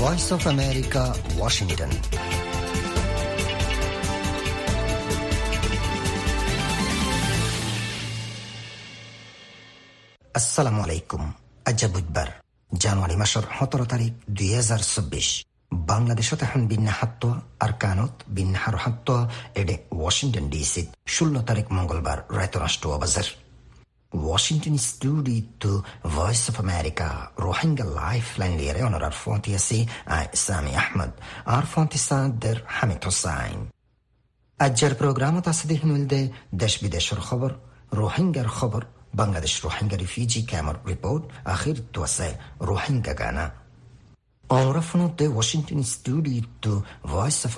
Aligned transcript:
Voice 0.00 0.28
of 0.36 0.42
America 0.54 1.02
Washington 1.38 1.92
আসসালামু 10.34 10.80
আলাইকুম 10.86 11.22
আজ 11.70 11.80
বুধবার 11.94 12.28
জানুয়ারি 12.82 13.16
মাসের 13.22 13.44
সতেরো 13.58 13.84
তারিখ, 13.92 14.12
দুই 14.36 14.50
হাজার 14.58 14.80
চব্বিশ। 14.94 15.28
বাংলাদেশত 15.92 16.40
এখন 16.46 16.62
বিন্যাহাত্ত, 16.72 17.22
আর 17.64 17.72
কানত 17.82 18.14
বিন্যাহার 18.36 18.76
হাত্ত 18.84 19.08
এডে 19.60 19.76
ওয়াশিংটন 19.98 20.46
ডিসি 20.52 20.82
ষোলো 21.14 21.40
তারিখ 21.48 21.66
মঙ্গলবার 21.76 22.18
রায়তরাষ্ট্র 22.38 22.86
বাজার 23.02 23.26
Washington 24.12 24.76
studio 24.78 25.42
to 25.58 25.84
Voice 26.02 26.48
of 26.48 26.58
America, 26.58 27.30
Rohingya 27.36 27.84
Lifeline 27.84 28.56
lere 28.56 28.82
honor 28.82 29.04
ar 29.04 29.12
fonti 29.12 29.54
asi 29.54 29.88
ay 30.06 30.28
Sami 30.34 30.74
Ahmed 30.74 31.12
ar 31.46 31.64
fonti 31.64 31.98
সাদের 31.98 32.56
হামিদ 32.66 33.02
হোসাইন 33.04 33.58
আজ্জার 34.60 34.94
প্রোগ্রামত 34.94 35.46
আছে 35.48 35.74
হিনুলদে 35.82 36.20
দেশ 36.54 36.74
বিদেশের 36.82 37.20
খবর 37.28 37.50
রোহিঙ্গার 37.92 38.48
খবর 38.48 38.82
বাংলাদেশ 39.14 39.52
রোহিঙ্গা 39.64 39.96
রিফিউজি 39.96 40.40
ক্যাম্পর 40.42 40.76
রিপোর্ট 40.88 41.22
আখির 41.44 41.78
তো 41.94 41.98
আছে 42.04 42.28
রোহিঙ্গা 42.60 43.14
গানা 43.14 43.46
অনরাফনতে 44.44 45.24
Washington 45.28 45.80
studio 45.82 46.42
to 46.60 46.72
voice 47.04 47.38
of 47.46 47.54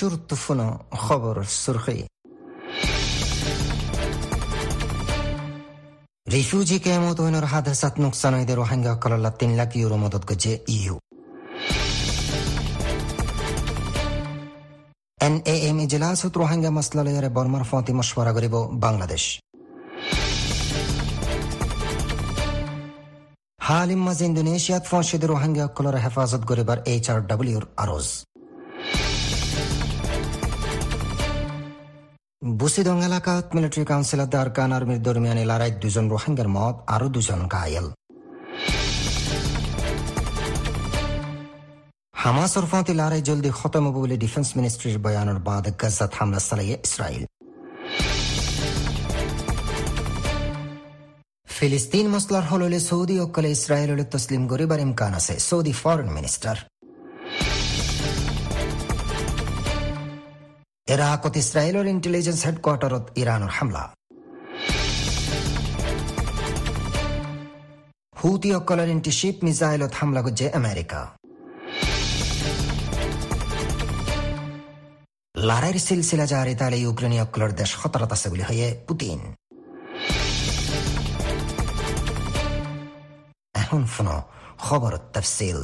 Shurtufunu 0.00 0.66
xabar 0.98 1.36
refugee 6.26 6.76
কেমত 6.84 7.18
ওইনর 7.24 7.46
হাদাসাত 7.52 7.94
নুকসানইদের 8.02 8.56
রোহিঙ্গা 8.56 8.92
কলাল্লা 9.02 9.30
তিন 9.40 9.50
লাখ 9.56 9.70
ইউরো 9.76 9.96
মদত 10.02 10.22
করছে 10.28 10.52
ইউ 10.76 10.94
এন 15.18 15.34
এ 15.54 15.56
এম 15.68 15.78
ইজলাসত 15.84 16.34
রোহিঙ্গা 16.36 16.70
বর্মার 17.36 17.64
ফতি 17.70 17.92
মশওয়ারা 17.98 18.32
করিব 18.36 18.54
বাংলাদেশ 18.86 19.24
হালিম 23.60 24.00
মাজ 24.06 24.18
ইন্দোনেশিয়াত 24.28 24.84
ফসিদ 24.90 25.22
রোহিঙ্গা 25.24 25.66
কলর 25.76 25.96
হেফাজত 26.04 26.42
করিবার 26.50 26.78
এইচ 26.92 27.06
আর 27.12 27.18
ডাব্লিউর 27.28 27.64
আরোজ 27.76 28.08
বুসিদং 32.42 32.98
এলাকাত 33.04 33.44
মিলিটারি 33.54 33.84
কাউন্সিলত 33.84 34.32
আরকান 34.34 34.70
আর্মির 34.72 35.00
দরমিয়ানে 35.02 35.44
লড়াই 35.44 35.72
দুজন 35.82 36.06
রোহিঙ্গার 36.10 36.48
মত 36.48 36.74
আরও 36.86 37.06
দুজন 37.08 37.40
ঘায়েল 37.54 37.86
হামাস 42.14 42.52
ওরফাতি 42.56 42.92
লড়াই 42.94 43.22
জলদি 43.22 43.50
খতম 43.58 43.84
হব 43.86 43.96
বলে 43.96 44.16
ডিফেন্স 44.16 44.48
মিনিস্ট্রির 44.58 44.98
বয়ানের 44.98 45.38
বাদ 45.48 45.64
গাজাত 45.80 46.12
হামলা 46.18 46.40
চালাইয়ে 46.40 46.76
ইসরায়েল 46.86 47.24
ফিলিস্তিন 51.48 52.06
মসলার 52.14 52.44
হললে 52.50 52.78
সৌদি 52.80 53.16
অকলে 53.20 53.50
ইসরায়েলের 53.50 54.00
তসলিম 54.12 54.42
গরিবার 54.52 54.78
ইমকান 54.80 55.12
আছে 55.14 55.34
সৌদি 55.48 55.72
ফরেন 55.82 56.08
মিনিস্টার 56.16 56.56
ইরাকত 60.94 61.34
ইসরায়েলের 61.42 61.86
ইন্টেলিজেন্স 61.86 62.40
হেডকোয়ার্টারত 62.46 63.04
ইরানের 63.20 63.52
হামলা। 63.56 63.82
হুতি 68.20 68.54
অকলের 68.54 68.88
ইন্টিশিপ 68.88 69.36
মিসাইলত 69.46 69.92
হামলা 69.98 70.20
করছে 70.22 70.46
আমেরিকা। 70.60 71.00
লড়াইয়ের 75.36 75.78
সিলসিলা 75.86 76.26
জারি 76.26 76.54
তালে 76.60 76.78
দেশ 77.60 77.70
খতরত 77.80 78.12
আছে 78.12 78.26
বলে 78.30 78.44
হয়ে 78.48 78.68
পুতিন। 78.88 79.20
এখন 83.54 83.86
শুনো 83.86 84.16
খবর 84.58 84.92
তফসিল। 85.14 85.60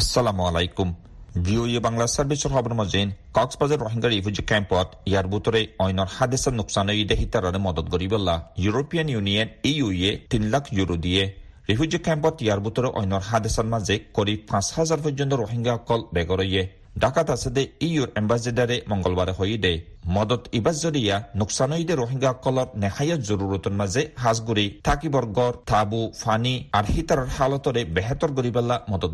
আসসালামু 0.00 0.42
আলাইকুম। 0.48 1.03
ভিওএ 1.34 1.78
বাংলা 1.84 2.04
সার্ভিসৰ 2.14 2.52
খবৰ 2.54 2.74
মাজেন 2.80 3.08
কক্সবাজাৰ 3.36 3.80
ৰোহিংগা 3.84 4.08
ৰিফিউজি 4.10 4.42
কেম্পত 4.50 4.86
ইয়াৰ 5.10 5.26
বুটৰে 5.32 5.62
অন্যৰ 5.84 6.08
সাদেশৰ 6.16 6.54
নোকচান 6.58 6.88
হিতাৰে 7.20 7.58
মদত 7.66 7.86
কৰিবলা 7.94 8.34
ইউৰোপীয়ান 8.64 9.08
ইউনিয়ন 9.14 9.48
ইউ 9.70 9.88
এ 10.08 10.10
তিন 10.30 10.42
লাখ 10.52 10.64
ইউৰো 10.76 10.96
দিয়ে। 11.04 11.24
ৰিফিউজি 11.70 11.98
কেম্পত 12.06 12.34
ইয়াৰ 12.44 12.60
বুটৰে 12.64 12.88
অন্যৰ 13.00 13.22
সাদেশৰ 13.30 13.66
মাজে 13.74 13.96
কৰি 14.16 14.34
পাঁচ 14.50 14.66
হাজাৰ 14.76 14.98
পৰ্যন্ত 15.04 15.32
ৰোহিংগাসকল 15.42 16.00
বেগৰয়ে 16.14 16.62
ঢাকাত 17.02 17.28
আছে 17.36 17.50
দে 17.56 17.62
ইউৰ 17.88 18.08
এম্বাচিডাৰে 18.20 18.76
মংগলবাৰে 18.90 19.32
হৈ 19.38 19.52
দে। 19.64 19.72
মদত 20.16 20.42
ইবাজ 20.58 20.76
জৰিয়া 20.84 21.16
নোকচানইদে 21.40 21.94
ৰোহিংগাসকলৰ 22.02 22.68
নেখায়ত 22.82 23.20
জৰুৰতৰ 23.28 23.74
মাজে 23.80 24.02
সাজগুৰি 24.22 24.66
থাকিবৰ 24.86 25.24
গড় 25.38 25.56
থাবু, 25.70 26.00
ফানি 26.22 26.54
আৰু 26.78 26.88
হিতাৰৰ 26.94 27.28
হালতৰে 27.36 27.82
বেহেতৰ 27.96 28.30
কৰিবলা 28.38 28.76
মদত 28.92 29.12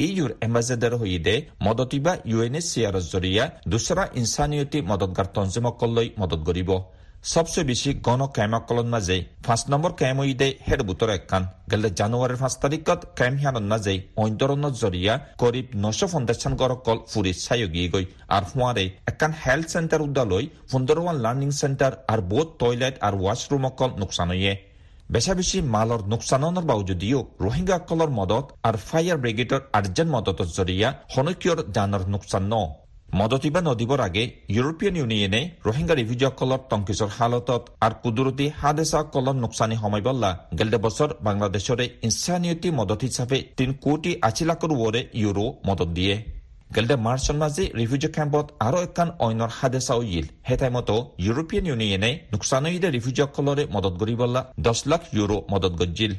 কৰিব 0.00 0.16
ইউর 0.16 0.32
এম্বাসেডার 0.40 0.92
হইদে 0.94 1.34
মদতিবা 1.62 2.12
ইউএনএসিআর 2.24 2.96
জরিয়া 3.12 3.44
দুসরা 3.68 4.04
ইনসানিয়তি 4.14 4.78
মদতগার 4.80 5.26
তঞ্জিমকললৈ 5.34 6.08
মদত 6.18 6.40
গরিব 6.40 6.70
সবচেয়ে 7.24 7.68
বেশি 7.68 7.90
গণ 8.02 8.20
ক্যামকলন 8.26 8.86
মাঝে 8.86 9.16
পাঁচ 9.46 9.60
নম্বর 9.72 9.92
ক্যাম 9.92 10.16
হইদে 10.18 10.48
হেড 10.66 10.80
বুতর 10.82 11.10
একখান 11.10 11.42
গেলে 11.70 11.88
জানুয়ারির 11.90 12.40
পাঁচ 12.40 12.54
তারিখত 12.54 13.00
ক্যাম 13.18 13.34
হিয়ানন 13.36 13.64
মাঝে 13.64 13.94
অন্তরণত 14.16 14.74
জরিয়া 14.74 15.14
করিব 15.38 15.66
নশ 15.76 16.00
ফাউন্ডেশন 16.04 16.52
গরকল 16.54 16.98
ফুরি 17.10 17.32
সায়গি 17.32 17.82
গই 17.94 18.06
আর 18.28 18.42
হুয়ারে 18.50 18.84
একখান 19.06 19.32
হেলথ 19.42 19.66
সেন্টার 19.68 20.00
উদ্দালৈ 20.02 20.44
ফুন্দরওয়ান 20.70 21.16
লার্নিং 21.24 21.50
সেন্টার 21.52 21.92
আর 22.12 22.20
বোধ 22.20 22.48
টয়লেট 22.58 22.94
আর 23.06 23.14
ওয়াশরুম 23.16 23.64
অকল 23.70 23.90
নোকসান 24.00 24.28
হইয়ে 24.30 24.54
বেচা 25.12 25.32
বেছি 25.38 25.58
মালৰ 25.74 26.00
নোকচানৰ 26.12 26.64
বাউজুদিও 26.70 27.20
ৰোহিংগাসকলৰ 27.44 28.10
মদত 28.18 28.44
আৰু 28.68 28.78
ফায়াৰ 28.88 29.18
ব্ৰিগেডৰ 29.22 29.60
আৰ্জেণ্ট 29.78 30.10
মদতৰ 30.14 30.48
জৰিয়া 30.56 30.88
শনকীয়ৰ 31.14 31.58
জানৰ 31.76 32.02
নোকচান 32.14 32.44
ন। 32.52 32.54
মদতিবা 33.20 33.60
নদীবৰ 33.68 34.00
আগে 34.08 34.22
ইউৰোপীয়ান 34.54 34.94
ইউনিয়নে 35.00 35.40
ৰোহিংগা 35.66 35.94
ৰিফিউজিসকলৰ 36.00 36.60
টংকিছৰ 36.70 37.10
হালতত 37.16 37.62
আৰু 37.86 37.94
কুদৰতী 38.04 38.46
হাদেচাসকলৰ 38.60 39.36
নোকচানী 39.44 39.76
সমাইবল্লা 39.82 40.30
গেলদে 40.58 40.78
বছৰ 40.84 41.10
বাংলাদেশৰে 41.26 41.84
ইনচানিয়তি 42.06 42.68
মদত 42.78 43.00
হিচাপে 43.06 43.38
তিন 43.58 43.70
কোটি 43.84 44.10
আশী 44.28 44.44
লাখৰ 44.50 44.70
ওৱৰে 44.76 45.00
ইউৰো 45.20 45.46
মদত 45.68 45.90
দিয়ে। 45.98 46.14
গেলদে 46.70 46.96
মাৰ্চৰ 46.98 47.36
মাজে 47.40 47.64
ৰিফিউজি 47.72 48.08
কেম্পত 48.14 48.46
আৰু 48.60 48.78
এখন 48.84 49.08
অন্যৰ 49.24 49.50
সাদেচা 49.56 49.94
উইল 50.00 50.26
সেই 50.46 50.56
টাইমতো 50.60 50.94
ইউৰোপীয়ান 51.20 51.66
ইউনিয়নে 51.70 52.10
নোকচানইদে 52.32 52.88
ৰিফিউজিসকলৰে 52.96 53.64
মদত 53.74 53.94
কৰিবলা 54.00 54.40
দহ 54.60 54.78
লাখ 54.92 55.02
ইউৰো 55.14 55.36
মদত 55.52 55.72
গজিল 55.80 56.14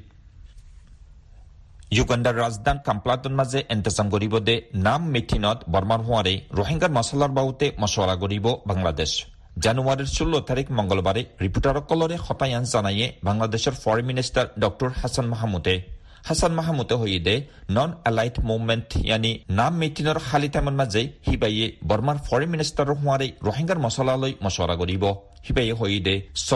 ইউগাণ্ডাৰ 1.91 2.35
ৰাজধান 2.37 2.77
কাম্পলাটোৰ 2.85 3.33
মাজে 3.39 3.59
এণ্টেজাম 3.73 4.07
কৰিব 4.13 4.33
দে 4.47 4.55
নাম 4.85 5.01
মিথিনত 5.13 5.57
বৰ্মাৰ 5.73 6.01
হোৱাৰে 6.07 6.33
ৰোহিংগাৰ 6.59 6.91
মছলাৰ 6.97 7.31
বাহুতে 7.37 7.67
মছলা 7.79 8.15
কৰিব 8.23 8.45
বাংলাদেশ 8.71 9.11
জানুৱাৰীৰ 9.63 10.09
ষোল্ল 10.13 10.33
তাৰিখ 10.49 10.71
মংগলবাৰে 10.77 11.21
ৰিপৰ্টাৰসকলৰে 11.43 12.15
শতায়ান 12.23 12.63
জনায়ে 12.73 13.05
বাংলাদেশৰ 13.27 13.75
ফৰেন 13.83 14.05
মিনিষ্টাৰ 14.05 14.47
ডক্টৰ 14.63 14.89
হাছান 15.01 15.25
মাহমুদে 15.33 15.75
হাছান 16.27 16.53
মাহমুদে 16.59 16.95
হৈদে 17.01 17.35
নন 17.75 17.89
এলাইট 18.09 18.35
মুভমেণ্ট 18.49 18.89
ইয়ানি 19.07 19.31
নাম 19.59 19.73
মিটিনৰ 19.81 20.17
খালী 20.27 20.47
টাইমৰ 20.53 20.75
মাজে 20.79 21.01
সিবাইয়ে 21.25 21.67
বৰ্মাৰ 21.89 22.17
ফৰেন 22.27 22.49
মিনিষ্টাৰৰ 22.53 22.97
হোৱাৰে 23.01 23.27
ৰোহিংগাৰ 23.47 23.79
মছলালৈ 23.85 24.31
মছলা 24.45 24.75
কৰিব। 24.81 25.03
সিবাইয়ে 25.45 25.75
হৈদে 25.79 26.15
চ 26.47 26.49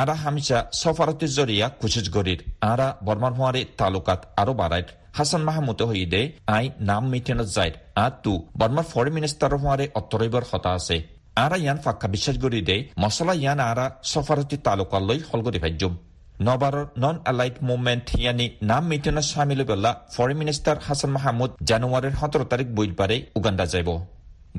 আৰা 0.00 0.14
হামিচা 0.22 0.58
সফাৰতিৰ 0.82 1.30
জৰিয়া 1.38 1.66
কুচিজগড়িৰ 1.80 2.40
আৰা 2.70 2.88
বৰ্মাৰ 3.06 3.32
হোৱাৰে 3.38 3.60
তালুকাত 3.78 4.20
আৰু 4.40 4.52
বাৰাইত। 4.60 4.88
হাছান 5.16 5.42
মাহমুদে 5.48 5.84
হৈদে 5.90 6.22
আই 6.56 6.64
নাম 6.88 7.02
মিটিনত 7.12 7.48
যায় 7.56 7.72
আটো 8.06 8.34
বৰ্মাৰ 8.60 8.86
ফৰেন 8.92 9.12
মিনিষ্টাৰৰ 9.18 9.60
হোৱাৰে 9.62 9.84
অত্তৰৈবৰ 9.98 10.44
হতা 10.50 10.70
আছে। 10.78 10.96
আৰা 11.44 11.56
ইয়ান 11.62 11.78
ফাক্কা 11.84 12.06
বিশ্বাস 12.14 12.36
কৰি 12.44 12.60
দে 12.68 12.76
মছলা 13.02 13.32
ইয়ান 13.42 13.58
আৰা 13.70 13.86
সফাৰতী 14.12 14.56
তালুকালৈ 14.66 15.18
সলগৰি 15.28 15.58
ভাজ্যম। 15.64 15.94
নন 16.38 17.16
এলাইট 17.26 17.56
মুভমেণ্ট 17.62 18.06
ইয়ানি 18.20 18.46
নাম 18.62 18.82
মিটিনত 18.90 19.26
চামিল 19.30 19.60
বেলা 19.70 19.90
ফৰেন 20.14 20.36
মিনিষ্টাৰ 20.40 20.78
হাছান 20.86 21.10
মাহমুদ 21.16 21.50
জানুৱাৰীৰ 21.70 22.14
সোতৰ 22.20 22.42
তাৰিখ 22.50 22.68
বুধবাৰে 22.76 23.16
উগাণ্ডা 23.38 23.66
যাব 23.74 23.88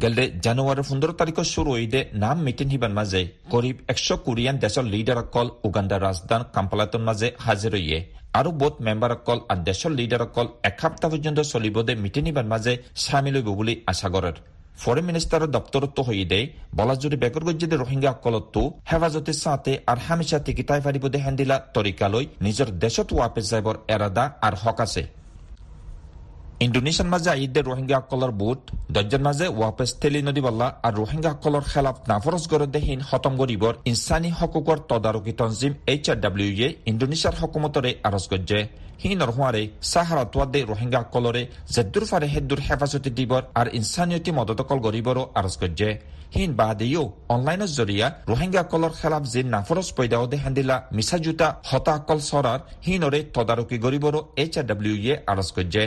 গেলে 0.01 0.24
জানুৱাৰী 0.45 0.83
পোন্ধৰ 0.89 1.12
তাৰিখৰ 1.19 1.45
শুরু 1.53 1.69
হইদে 1.77 2.01
নাম 2.24 2.38
মিটিং 2.45 2.68
হিবাৰ 2.74 2.91
মাজে 2.97 3.21
করিব 3.51 3.75
একশো 3.94 4.15
কোরিয়ান 4.25 4.56
দেশৰ 4.63 4.85
লিডাৰ 4.94 5.19
অকল 5.24 5.47
উগান্ডাৰ 5.68 6.01
ৰাজধান 6.07 6.41
কাম্পালাটোৰ 6.56 7.03
মাজে 7.07 7.27
হাজিৰ 7.45 7.74
হইয়ে 7.77 8.00
আৰু 8.33 8.50
বোধ 8.62 8.75
মেম্বাৰ 8.88 9.12
অকল 9.18 9.39
আৰু 9.51 9.62
দেশৰ 9.69 9.91
লিডাৰ 10.00 10.21
অকল 10.27 10.47
এসপ্তাহ 10.69 11.09
পৰ্যন্ত 11.13 11.39
চলিব 11.53 11.77
দে 11.88 11.94
মিটিং 12.03 12.24
হিবাৰ 12.29 12.47
মাজে 12.53 12.74
চামিল 13.03 13.35
হইব 13.38 13.50
বুলি 13.59 13.74
আশা 13.91 14.09
কৰে 14.15 14.31
ফরেন 14.81 15.06
মিনিস্টারের 15.09 15.53
দপ্তরত্ব 15.56 15.97
হইদে 16.07 16.39
বলাজুরি 16.79 17.18
বেকর 17.24 17.44
গজ্জিদে 17.47 17.75
রোহিঙ্গা 17.77 18.12
অকলতো 18.15 18.62
হেফাজতে 18.89 19.33
সাথে 19.44 19.71
আর 19.91 19.97
হামেশা 20.07 20.38
টিকিটাই 20.45 20.81
ফারিবদে 20.85 21.19
হেন্দিলা 21.25 21.56
তরিকালৈ 21.75 22.25
নিজৰ 22.45 22.68
দেশত 22.83 23.09
ৱাপেছ 23.19 23.45
যাবৰ 23.53 23.75
এৰাদা 23.95 24.24
আৰু 24.47 24.57
হক 24.63 24.79
আছে। 24.85 25.03
ইণ্ডোনেছিয়াৰ 26.65 27.09
মাজে 27.13 27.31
ঈদে 27.45 27.62
ৰোহিংগাসকলৰ 27.69 28.31
বুট, 28.41 28.62
দৰ্জাৰ 28.95 29.21
মাজে 29.27 29.45
ৱাপেছ 29.62 29.89
তেলি 30.01 30.21
নদী 30.27 30.41
বল্লা 30.47 30.68
আৰু 30.88 30.97
ৰোহিংগাসকলৰ 31.01 31.63
খেলাফ 31.71 31.97
নাফৰজ 32.12 32.44
গৰদেহীন 32.51 33.00
খতম 33.09 33.33
কৰিবৰ 33.41 33.74
ইনচানী 33.91 34.29
হকুকৰ 34.39 34.77
তদাৰকী 34.89 35.33
তঞ্জিম 35.41 35.74
এইচ 35.91 36.06
আৰ 36.12 36.18
ডাব্লিউ 36.24 36.50
ইয়ে 36.57 36.69
ইণ্ডোনেছিয়াৰ 36.91 37.35
হকুমতৰে 37.41 37.91
আৰজ 38.07 38.24
গজ্জে 38.31 38.59
সি 39.02 39.10
নৰহুৱাৰে 39.22 39.62
চাহাৰাটোৱাদে 39.92 40.60
ৰোহিংগাসকলৰে 40.72 41.42
জেদ্দুৰ 41.76 42.06
ফাৰে 42.10 42.28
হেদ্দুৰ 42.34 42.60
হেফাজতি 42.68 43.12
দিবৰ 43.18 43.42
আৰু 43.60 43.70
ইনচানিয়তি 43.80 44.32
মদতকল 44.40 44.78
গৰিবৰো 44.86 45.24
আৰজ 45.40 45.56
গজ্জে 45.62 45.90
হিন 46.36 46.52
বাদেও 46.60 47.04
অনলাইনৰ 47.36 47.72
জৰিয়া 47.78 48.08
ৰোহিংগাসকলৰ 48.32 48.94
খেলাফ 49.00 49.24
যি 49.34 49.42
নাফৰজ 49.54 49.88
পৈদাওদে 49.98 50.38
হেন্দিলা 50.44 50.76
মিছা 50.98 51.18
জোতা 51.26 51.48
হতাসকল 51.70 52.20
চৰাৰ 52.30 52.60
হিনৰে 52.86 53.20
তদাৰকী 53.36 53.78
গৰিবৰো 53.86 54.20
এইচ 54.42 54.54
আৰ 54.60 54.66
ডাব্লিউ 54.70 54.96
এ 55.12 55.14
আৰজ 55.32 55.50
গজ্জে 55.58 55.86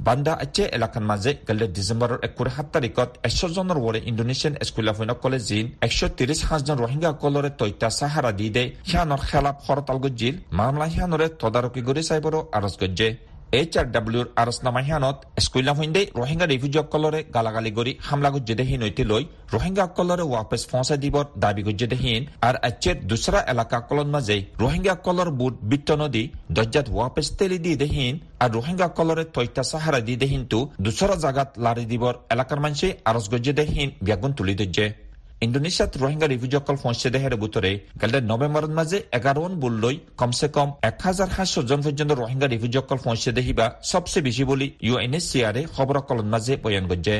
বান্দা 0.00 0.32
আচ্চে 0.34 0.64
এলাকার 0.76 1.04
মাঝে 1.10 1.30
গেলে 1.48 1.64
ডিসেম্বরের 1.68 2.22
একুরে 2.22 2.50
সাত 2.50 2.66
তারিখত 2.74 3.10
একশো 3.22 3.46
জনের 3.48 3.78
ওরে 3.78 4.00
ইন্দোনেছিয়ান 4.10 4.54
স্কুল 4.62 4.86
অফ 4.88 4.98
কলে 5.22 5.38
জিন 5.48 5.66
একশো 5.80 6.06
তিরিশ 6.18 6.38
সাতজন 6.42 6.76
রোহিঙ্গা 6.78 7.10
কলরে 7.22 7.50
তৈতা 7.60 7.88
সাহারা 7.98 8.30
দি 8.38 8.48
দে 8.56 8.64
সিয়ানর 8.88 9.22
খেলাপ 9.28 9.56
হরতাল 9.66 9.98
গজ্জিল 10.04 10.34
মামলা 10.52 10.86
সিয়ানরে 10.92 11.26
তদারকি 11.40 11.80
গুড়ি 11.86 12.02
চাইবরও 12.08 12.40
আরজ 12.56 12.74
গজ্জে 12.80 13.08
এইচ 13.46 13.76
আৰ 13.78 13.86
ডাব্লিউৰ 13.90 14.26
আলোচনামাহিয়ানত 14.36 15.16
স্কুলীয়া 15.44 15.74
সৈন্যে 15.76 16.00
ৰোহিংগা 16.14 16.46
ৰিফিউজিসকলৰে 16.46 17.20
গালাগালি 17.34 17.70
কৰি 17.70 17.92
হামলা 18.00 18.30
গুজ্জেদেহীন 18.30 18.82
ঐতি 18.86 19.04
লৈ 19.04 19.22
ৰোহিংগাসকলৰে 19.54 20.24
ৱাপেছ 20.32 20.62
পहुঁচাই 20.72 20.98
দিবৰ 21.04 21.24
দাবি 21.44 21.62
গুজ্জেদেহীন 21.68 22.26
আৰু 22.42 22.58
আচ্ছেৰ 22.68 22.96
দুচৰা 23.10 23.40
এলেকাসকলৰ 23.52 24.10
মাজে 24.14 24.36
ৰোহিংগাসকলৰ 24.62 25.30
বুট 25.38 25.54
বিত্ত 25.70 25.88
নদী 26.02 26.24
দৰ্জাত 26.52 26.86
ৱাপেছ 26.96 27.26
তেলি 27.38 27.58
দি 27.64 27.72
দেহীন 27.76 28.14
আৰু 28.40 28.52
ৰোহিংগাসকলৰে 28.56 29.24
তথ্য 29.32 29.58
চাহাৰা 29.64 30.00
দি 30.06 30.14
দেহীনটো 30.22 30.58
দুচৰা 30.84 31.16
জাগাত 31.24 31.48
লাৰি 31.64 31.84
দিবৰ 31.92 32.14
এলেকাৰ 32.32 32.58
মানুহে 32.60 32.88
আৰজ 33.10 33.24
গজ্জেদেহীন 33.32 33.88
ব্যাগুণ 34.02 34.32
তুলি 34.38 34.54
দৰ্জে 34.60 34.86
ইণ্ডোনেছিয়াত 35.36 35.92
ৰোহিংগা 36.02 36.26
ৰিফিউজিসকল 36.28 36.76
দেহের 37.14 37.34
বুটরে 37.36 37.72
কালি 38.00 38.20
নভেম্বরের 38.28 38.72
মাঝে 38.78 38.98
এগারোন 39.18 39.52
বুল্লৈ 39.62 39.96
কমসে 40.20 40.48
কম 40.56 40.68
এক 40.82 40.96
হাজার 41.06 41.28
সাতশো 41.36 41.60
জন 41.70 41.80
পর্যন্ত 41.86 42.12
ৰোহিংগা 42.20 42.48
রিফিউজিসকল 42.48 42.98
দেহিবা 43.38 43.66
সবচেয়ে 43.90 44.26
বেশি 44.28 44.44
বলি 44.50 44.66
ইউ 44.86 44.94
এন 44.98 45.14
এস 45.18 45.24
সি 45.30 45.38
আরে 45.48 45.62
খবরকলন 45.74 46.26
মাঝে 46.34 46.54
বয়ান 46.64 46.84
গজ্জে 46.90 47.16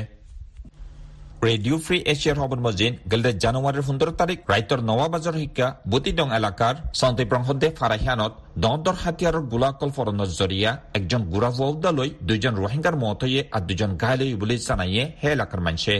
ৰেডিঅ' 1.42 1.82
ফ্ৰী 1.84 1.98
এছিয়াৰ 2.12 2.36
খবৰ 2.40 2.60
মজিন 2.66 2.92
গেলে 3.10 3.30
জানুৱাৰীৰ 3.44 3.86
পোন্ধৰ 3.88 4.10
তাৰিখ 4.20 4.38
ৰাইটৰ 4.52 4.80
নৱাবাজাৰ 4.90 5.34
শিক্ষা 5.42 5.68
বুটিডং 5.90 6.28
এলেকাৰ 6.38 6.74
চন্তিপ্ৰংসদে 7.00 7.68
ফাৰাহিয়ানত 7.78 8.32
দহদৰ 8.62 8.96
হাতিয়াৰৰ 9.02 9.44
গোলাকল 9.52 9.90
ফৰণৰ 9.96 10.28
জৰিয়া 10.40 10.70
একজন 10.98 11.20
গুড়া 11.32 11.90
লৈ 11.98 12.08
দুজন 12.28 12.54
ৰোহিংগাৰ 12.62 12.94
মহতয়ে 13.02 13.40
আৰু 13.50 13.64
দুজন 13.68 13.90
ঘাইলৈ 14.02 14.28
বুলি 14.40 14.56
জানায়ে 14.68 15.02
সেই 15.20 15.32
এলেকাৰ 15.36 15.60
মানুহে 15.66 15.96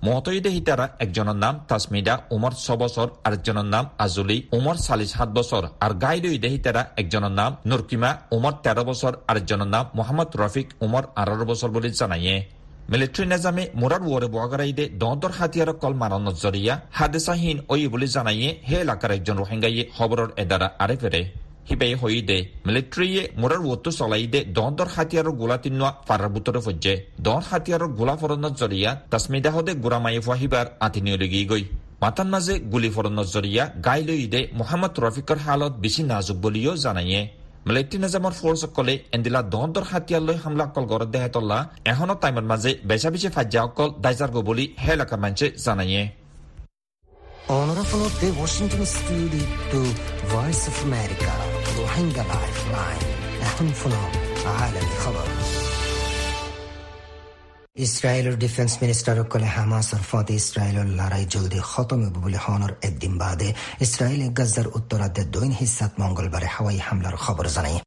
মহতইদে 0.00 0.50
হিতারা 0.56 0.86
একজনের 1.04 1.38
নাম 1.44 1.54
তাসমিদা 1.68 2.14
উমর 2.34 2.52
ছ 2.64 2.66
বছর 2.82 3.06
আরেকজনের 3.26 3.68
নাম 3.74 3.84
আজুলি 3.98 4.36
উমর 4.52 4.76
চাল্লিশ 4.86 5.10
সাত 5.14 5.28
বছর 5.38 5.62
আর 5.80 5.92
গাইদইদে 5.94 6.48
হিতারা 6.48 6.82
একজনের 6.96 7.34
নাম 7.40 7.50
নুরকিমা 7.68 8.10
উমর 8.32 8.54
তেরো 8.64 8.82
বছর 8.84 9.12
আরেকজনের 9.30 9.70
নাম 9.74 9.84
মোহাম্মদ 9.98 10.30
রফিক 10.36 10.68
উমর 10.84 11.04
আঠারো 11.16 11.44
বছর 11.44 11.68
বলে 11.70 11.88
জানাইয়ে 11.92 12.36
মিলিটারি 12.90 13.24
নিজামে 13.26 13.64
মুরার 13.74 14.02
ওরে 14.08 14.28
বগারাইদে 14.28 14.84
দর 15.02 15.32
হাতিয়ার 15.38 15.70
কল 15.82 15.94
মারানোর 15.94 16.36
জরিয়া 16.36 16.74
হাদেসাহীন 16.90 17.56
ওই 17.68 17.80
বলে 17.86 18.06
জানাইয়ে 18.08 18.48
হে 18.68 18.76
এলাকার 18.84 19.10
একজন 19.12 19.36
রোহিঙ্গাইয়ে 19.36 19.82
খবরের 19.96 20.30
এদারা 20.42 20.68
আরে 20.78 20.96
ফেরে 20.96 21.20
hibai 21.70 21.92
hoide 22.02 22.38
military 22.68 23.10
murar 23.40 23.60
wotu 23.68 23.90
solaide 24.00 24.40
don 24.56 24.76
dor 24.76 24.88
hatiaro 24.96 25.32
gula 25.40 25.56
tinwa 25.64 25.90
farar 26.08 26.30
butore 26.36 26.60
fojje 26.66 26.94
don 27.26 27.42
hatiaro 27.50 27.88
gula 27.98 28.14
ফরনের 28.20 28.54
জরিয়া 28.60 28.90
তাসমিদা 29.12 29.50
হদে 29.56 29.72
গুরামাই 29.84 30.18
ফাহিবার 30.26 30.66
আতিনিয়লগি 30.86 31.40
গই 31.50 31.64
মাতান 32.02 32.28
মাঝে 32.34 32.54
গুলি 32.72 32.90
ফরনের 32.96 33.28
জরিয়া 33.34 33.64
গাই 33.86 34.00
লইদে 34.08 34.40
মোহাম্মদ 34.58 34.92
রফিকর 35.04 35.38
হালত 35.46 35.72
বেশি 35.84 36.02
নাজুক 36.10 36.36
বলিও 36.44 36.72
জানাইয়ে 36.84 37.20
মিলিটাৰী 37.66 37.96
নিজামৰ 38.04 38.32
ফৰ্চ 38.40 38.58
সকলে 38.64 38.94
এণ্ডিলা 39.16 39.40
দহদৰ 39.54 39.84
হাতিয়ালৈ 39.90 40.36
হামলা 40.44 40.64
অকল 40.68 40.84
গড়ত 40.92 41.08
দেহেতল্লা 41.14 41.58
এখনৰ 41.92 42.18
টাইমৰ 42.22 42.44
মাজে 42.50 42.70
বেচা 42.88 43.08
বেচি 43.14 43.28
ফাজ্যা 43.36 43.60
অকল 43.68 43.88
দাইজাৰ 44.04 44.30
গবলি 44.36 44.64
হে 44.82 44.92
এলেকাৰ 44.96 45.18
মানুহে 45.24 45.46
জানায়ে 45.66 46.02
Honorable 47.48 48.02
of 48.08 48.14
the 48.22 48.30
Washington 48.40 48.82
Studio 48.86 49.44
to 49.72 49.80
Voice 51.79 51.79
of 51.79 51.79
America 51.79 51.79
روحينجا 51.79 52.23
لايف 52.23 52.67
لاين 52.71 53.01
أهنفنا 53.41 54.01
عالمي 54.45 54.95
خبر 55.05 55.27
ইছৰাইলৰ 57.85 58.35
ডিফেন্স 58.45 58.71
মিনিষ্টাৰসকলে 58.81 59.47
হামাছৰ 59.55 60.01
ফতে 60.09 60.33
ইছৰাইলৰ 60.41 60.87
লৰাই 60.99 61.23
জলদি 61.33 61.59
খতম 61.71 62.01
হ'ব 62.05 62.15
বুলি 62.23 62.39
সনৰ 62.45 62.71
একদিন 62.87 63.13
বাদে 63.21 63.49
ইছৰাইলে 63.85 64.27
গাজাৰ 64.39 64.67
উত্তৰাৰ্ধে 64.77 65.23
দৈন 65.35 65.51
হিচাত 65.61 65.91
মংগলবাৰে 66.01 66.47
হাৱাই 66.55 66.79
হামলাৰ 66.87 67.15
খবৰ 67.23 67.47
জনায় 67.55 67.79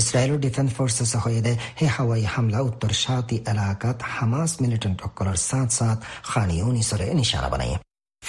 ইছৰাইলৰ 0.00 0.38
ডিফেন্স 0.46 0.70
ফৰ্চেছে 0.76 1.18
সৈতে 1.24 1.52
সেই 1.78 1.90
হাৱাই 1.96 2.22
হামলা 2.34 2.58
উত্তৰ 2.68 2.92
শাতি 3.02 3.36
এলেকাত 3.52 3.98
হামাছ 4.14 4.50
মিলিটেণ্টসকলৰ 4.62 5.36
সাত 5.48 5.68
সাত 5.78 5.98
খানিউনিছৰে 6.30 7.06
নিশানা 7.20 7.48
বনায় 7.52 7.74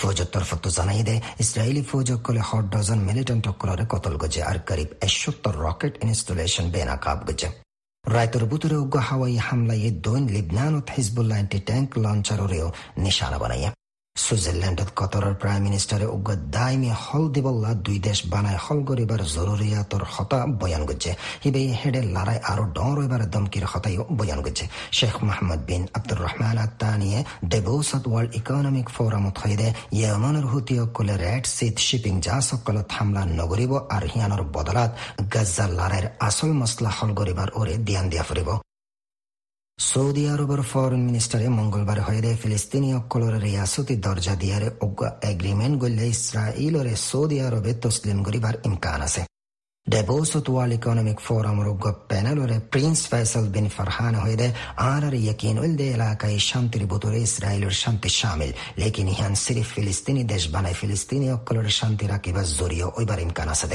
ফৌজৰ 0.01 0.29
জানাই 0.79 1.03
দেয়, 1.09 1.21
ইসরায়েলি 1.45 1.83
ফৌজ 1.83 2.09
ফৌজসকলে 2.11 2.41
হট 2.49 2.65
ডজন 2.75 3.01
মিলিটেন্ট 3.09 3.45
মিলিটেণ্টসকলৰে 3.47 3.85
কতল 3.89 4.15
গজে 4.23 4.43
আর 4.51 4.59
করিব 4.69 4.89
একসত্তর 5.07 5.55
রকেট 5.67 5.95
ইনস্টলেশন 6.05 6.67
বেনাকাব 6.75 7.19
গজে 7.29 7.49
রায়তর 8.05 8.45
বুতরে 8.51 8.77
উগ্র 8.85 8.99
হাওয়াই 9.09 9.37
হামলায় 9.47 9.91
দৈন 10.07 10.25
লিবনানত 10.35 10.87
হিজবুল্লাহ 10.97 11.39
এন্টি 11.43 11.59
ট্যাঙ্ক 11.69 11.91
লঞ্চারেও 12.05 12.69
নিশানা 13.05 13.39
বানাইয়া। 13.43 13.71
ছুইজাৰলেণ্ডত 14.31 14.91
কটৰৰ 14.99 15.33
প্ৰাইম 15.43 15.65
মিনিষ্টাৰে 15.67 16.07
উগ্ৰ 16.09 16.35
দাইমী 16.55 16.91
হল 16.99 17.25
দিবল্লা 17.35 17.71
দুই 17.87 17.99
দেশ 18.05 18.19
বানাই 18.33 18.59
হল 18.65 18.79
গৰিবাৰ 18.91 19.21
জৰুৰীয়াতৰ 19.27 20.03
হতা 20.15 20.39
বয়ান 20.61 20.83
গজ্জে 20.91 21.13
হিবে 21.45 21.63
হেডে 21.81 22.03
লৰাই 22.09 22.39
আৰু 22.51 22.63
ডৰ 22.77 22.97
এবাৰ 23.05 23.23
দমকিৰ 23.35 23.65
হতাইও 23.73 24.07
বয়ান 24.13 24.41
গজ্জে 24.47 24.67
Sheikh 24.97 25.17
Mohammed 25.27 25.61
bin 25.69 25.83
Abdur 25.97 26.23
Rahman 26.25 26.57
আত্তানিয়ে 26.65 27.19
ডেবৌসত 27.51 28.05
ৱৰ্ল্ড 28.07 28.31
ইকনমিক 28.41 28.87
ফোৰামত 28.97 29.35
সৈতে 29.43 29.69
য়েমনৰ 29.99 30.45
হুতিসকলে 30.53 31.15
ৰেড 31.25 31.45
চিট 31.57 31.77
শ্বিপিং 31.87 32.15
জাহাজসকলত 32.27 32.89
হামলা 32.97 33.23
নকৰিব 33.33 33.73
আৰু 33.97 34.07
সিয়ানৰ 34.13 34.43
বদলাত 34.57 34.91
গাজ্জা 35.33 35.65
লৰাইৰ 35.79 36.07
আচল 36.27 36.51
মছলা 36.61 36.91
হল 36.97 37.11
গৰিবাৰ 37.19 37.49
ওৰে 37.59 37.75
ধ্যান 37.87 38.05
দিয়া 38.13 38.27
ফুৰিব 38.29 38.51
সৌদি 39.89 40.23
আরবের 40.33 40.63
ফরেন 40.71 41.03
মিনিস্টারে 41.09 41.47
মঙ্গলবার 41.59 41.99
হয়ে 42.07 42.33
ফিলিস্তিনীসকলৰ 42.43 43.35
ৰিয়াচতি 43.47 43.95
দৰ্জা 44.07 44.35
দিয়াৰে 44.43 44.69
অজ্ঞ 44.85 45.01
এগ্ৰিমেণ্ট 45.31 45.75
গলে 45.83 46.05
ইছৰাইলৰে 46.15 46.95
সৌদি 47.11 47.37
আৰবে 47.47 47.73
তছলিম 47.83 48.19
কৰিবাৰ 48.27 48.55
ইমকান 48.69 49.01
আছে। 49.09 49.23
ডেবোসত 49.87 50.47
ওয়ার্ল্ড 50.53 50.75
ইকোনমিক 50.79 51.19
ফোরামের 51.27 51.69
উগ্র 51.75 51.87
প্যানেলরে 52.11 52.57
প্রিন্স 52.73 53.01
ফয়সল 53.11 53.45
বিন 53.55 53.67
ফারহান 53.77 54.15
হয়ে 54.23 54.49
আর 54.91 55.03
আর 55.07 55.15
ইয়কিন 55.23 55.57
উলদে 55.65 55.87
এলাকায় 55.97 56.39
শান্তির 56.49 56.85
বুতরে 56.91 57.19
ইসরায়েলের 57.29 57.75
শান্তি 57.83 58.11
শামিল। 58.19 58.53
লেকিন 58.81 59.09
ইহান 59.15 59.35
সিরিফ 59.45 59.69
ফিলিস্তিনি 59.75 60.23
দেশ 60.33 60.43
বানায় 60.55 60.77
ফিলিস্তিনি 60.81 61.27
অকলের 61.37 61.69
শান্তি 61.79 62.05
রাখিবার 62.13 62.47
জরিয় 62.59 62.87
ওইবার 62.99 63.19
ইমকান 63.27 63.49
আছে 63.55 63.67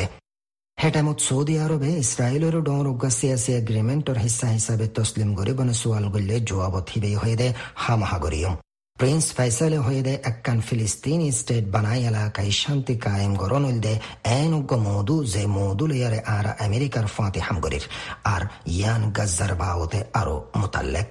হেটামত 0.77 1.19
সৌদি 1.27 1.55
আরবে 1.57 1.89
ইছৰাইলৰ 1.97 2.55
ডৰ 2.61 2.87
চিয়াচী 3.11 3.51
এগ্ৰিমেণ্টৰ 3.53 4.17
হিচা 4.25 4.47
হিচাপে 4.49 4.87
তছলিম 4.95 5.29
গৰিবনে 5.39 5.73
চোৱাল 5.81 6.05
গলে 6.13 6.37
জোৱাবত 6.49 6.85
হিবেই 6.93 7.15
হৈ 7.21 7.33
দে 7.41 7.47
হামাহাগৰিয়ম 7.83 8.53
প্রিন্স 8.97 9.25
ফাইসালে 9.37 9.77
হয়ে 9.77 10.01
দে 10.01 10.13
একখান 10.29 10.59
ফিলিস্তিনি 10.67 11.27
স্টেট 11.31 11.65
বানাই 11.73 12.01
এলাকায় 12.09 12.51
শান্তি 12.61 12.95
কায়েম 12.97 13.33
গরনুল 13.35 13.77
দে 13.79 13.93
এন 14.33 14.51
উগ্র 14.53 14.73
মৌদু 14.85 15.15
যে 15.33 15.43
মৌদুল 15.55 15.91
ইয়ারে 15.93 16.19
আর 16.35 16.45
আমেরিকার 16.67 17.05
ফাঁতি 17.15 17.39
হামগরির 17.39 17.85
আর 18.33 18.41
ইয়ান 18.69 19.01
গাজ্জার 19.17 19.51
বাওতে 19.61 19.99
আরও 20.13 20.35
মোতাল্লেক 20.59 21.07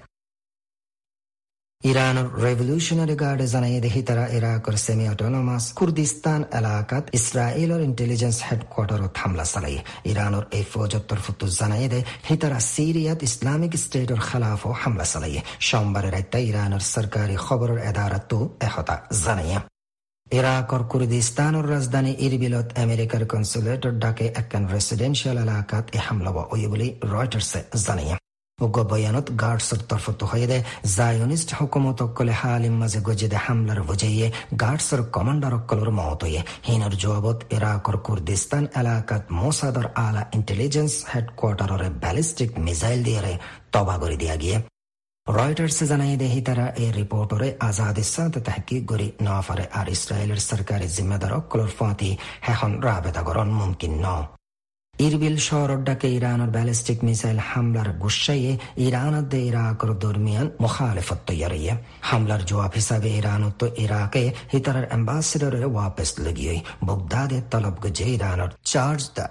ইরানৰ 1.91 2.29
ৰেভলিউচনাৰী 2.45 3.15
গাৰ্ডে 3.23 3.47
জনাই 3.55 3.75
হিতাৰা 3.95 4.25
ইৰাকৰ 4.37 4.77
ছেমি 4.85 5.05
অটনমাছ 5.15 5.65
কুৰ্দিস্তান 5.79 6.41
এলেকাত 6.59 7.05
ইছৰাইলৰ 7.19 7.81
ইণ্টেলিজেন্স 7.89 8.39
হেডকোৱাৰ্টাৰত 8.49 9.15
হামলা 9.23 9.45
চলাই 9.53 9.77
ইৰাণৰ 10.11 10.45
এই 10.59 10.65
ফৌজৰ 10.73 11.03
তৰফতো 11.11 11.45
জনাই 11.61 11.85
দে 11.93 12.01
হিতাৰা 12.29 12.59
চিৰিয়াত 12.73 13.21
ইছলামিক 13.29 13.73
ষ্টেটৰ 13.85 14.21
খেলাফো 14.29 14.69
হামলা 14.83 15.07
চলাই 15.13 15.37
সোমবাৰে 15.69 16.11
ৰাতে 16.17 16.39
ইৰাণৰ 16.51 16.83
চৰকাৰী 16.95 17.37
খবৰৰ 17.45 17.79
এদাৰাতো 17.91 18.39
এশটা 18.67 18.95
জনাই 19.25 19.51
ইৰাকৰ 20.39 20.83
কুৰ্দিস্তানৰ 20.91 21.65
ৰাজধানী 21.75 22.13
ইৰবিলত 22.27 22.69
আমেৰিকাৰ 22.85 23.23
কনচুলেটৰ 23.33 23.95
ডাকে 24.03 24.27
এখন 24.41 24.63
ৰেচিডেঞ্চিয়েল 24.75 25.39
এলাকাত 25.47 25.85
এই 25.97 26.03
হামলা 26.07 26.31
বুলি 26.73 26.89
ৰয়টাৰ্ছে 27.13 27.61
জনায়। 27.87 28.24
উগ্র 28.61 28.81
বয়ানত 28.91 29.27
গার্ডসর 29.43 29.81
তরফত 29.91 30.21
হয়ে 30.31 30.59
জায়নিস্ট 30.97 31.49
হুকুমত 31.59 31.99
অকলে 32.03 32.35
হালিম 32.41 32.75
মাঝে 32.83 33.01
গজিদে 33.09 33.39
হামলার 33.45 33.81
বুঝাইয়ে 33.83 34.27
গার্ডসর 34.63 35.01
কমান্ডার 35.15 35.53
অকলর 35.55 35.91
মত 35.91 36.21
হয়ে। 36.25 36.41
হিনর 36.67 36.95
জবাবত 37.03 37.39
ইরাকর 37.57 37.97
কুর্দিস্তান 38.07 38.65
এলাকাত 38.81 39.25
মোসাদর 39.41 39.87
আলা 40.07 40.23
ইন্টেলিজেন্স 40.37 40.95
হেডকোয়ার্টারের 41.13 41.93
ব্যালিস্টিক 42.03 42.51
মিসাইল 42.59 43.01
দিয়ে 43.07 43.39
তবা 43.73 43.97
করে 43.99 44.17
দিয়া 44.17 44.37
গিয়ে। 44.37 44.57
রয়টার্সে 45.27 45.85
জানাই 45.87 46.17
দেহি 46.23 46.41
তারা 46.47 46.67
এই 46.83 46.91
রিপোর্টরে 46.99 47.49
আজাদ 47.69 47.99
ইসাদ 47.99 48.35
তাহকিক 48.47 48.83
গরি 48.91 49.09
নফারে 49.27 49.65
আর 49.79 49.87
ইসরায়েলের 49.97 50.41
সরকারি 50.51 50.87
জিম্মেদার 50.97 51.33
অকলর 51.39 51.71
ফাঁতি 51.79 52.11
হেখন 52.47 52.73
রাবেতা 52.87 53.23
গরণ 53.23 53.49
মুমকিন 53.59 53.95
ন। 54.05 54.07
ইরবিল 54.99 55.37
শহরডাকে 55.37 56.09
ইরানের 56.09 56.49
ব্যালিস্টিক 56.49 57.05
মিসাইল 57.05 57.39
হামলার 57.39 57.89
গুসাইয়ে 57.93 58.59
ইরান 58.77 59.15
দে 59.29 59.39
ইরাকর 59.39 59.95
দরমিয়ান 59.99 60.51
মোখালেফত 60.61 61.19
তৈয়ারিয়ে। 61.27 61.77
হামলার 62.03 62.45
জবাব 62.47 62.73
হিসাবে 62.75 63.11
ইরানত 63.11 63.61
ইরাকে 63.79 64.33
হিতার 64.53 64.89
অ্যাম্বাসেডর 64.89 65.55
ওয়াপস 65.73 66.19
লগিয়ে 66.19 66.61
বগদাদে 66.87 67.43
তলব 67.51 67.77
গজে 67.83 68.05
ইরানের 68.05 68.51
চার্জ 68.65 69.03
দ্য 69.17 69.25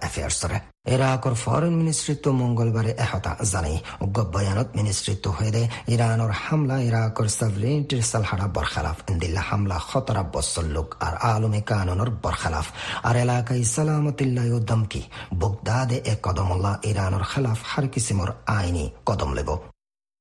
ইৰাকৰ 0.86 1.34
ফৰেইন 1.40 1.76
মিনিষ্ট্ৰীটো 1.82 2.30
মংগলবাৰে 2.40 2.92
এহতা 3.04 3.32
জানি 3.52 3.76
উগ্ৰ 4.06 4.24
বয়ানত 4.34 4.70
মিনিষ্ট্ৰীটো 4.80 5.30
হৈদে 5.38 5.64
ইৰাণৰ 5.94 6.32
হামলা 6.44 6.78
ইৰাকৰ 6.88 7.28
ছাভৰেণ্টিৰ 7.38 8.02
চালহাৰা 8.12 8.48
বৰখালাফ 8.56 8.98
দিল্লা 9.22 9.42
হামলা 9.50 9.78
সোতৰ 9.90 10.18
বছৰ 10.34 10.66
লোক 10.76 10.88
আৰু 11.06 11.18
আলমে 11.32 11.62
কানুনৰ 11.70 12.10
বৰখালাফ 12.24 12.68
আৰু 13.08 13.18
এলেকাই 13.24 13.62
ছালামতিল্লাইও 13.74 14.60
ধমকি 14.70 15.02
বুগদাদে 15.42 15.98
এ 16.12 16.14
কদমল্লা 16.26 16.72
ইৰাণৰ 16.90 17.24
খালাফ 17.32 17.60
হাৰ 17.70 17.86
কিচিমৰ 17.94 18.30
আইনী 18.56 18.86
কদম 19.08 19.32
লব। 19.38 19.50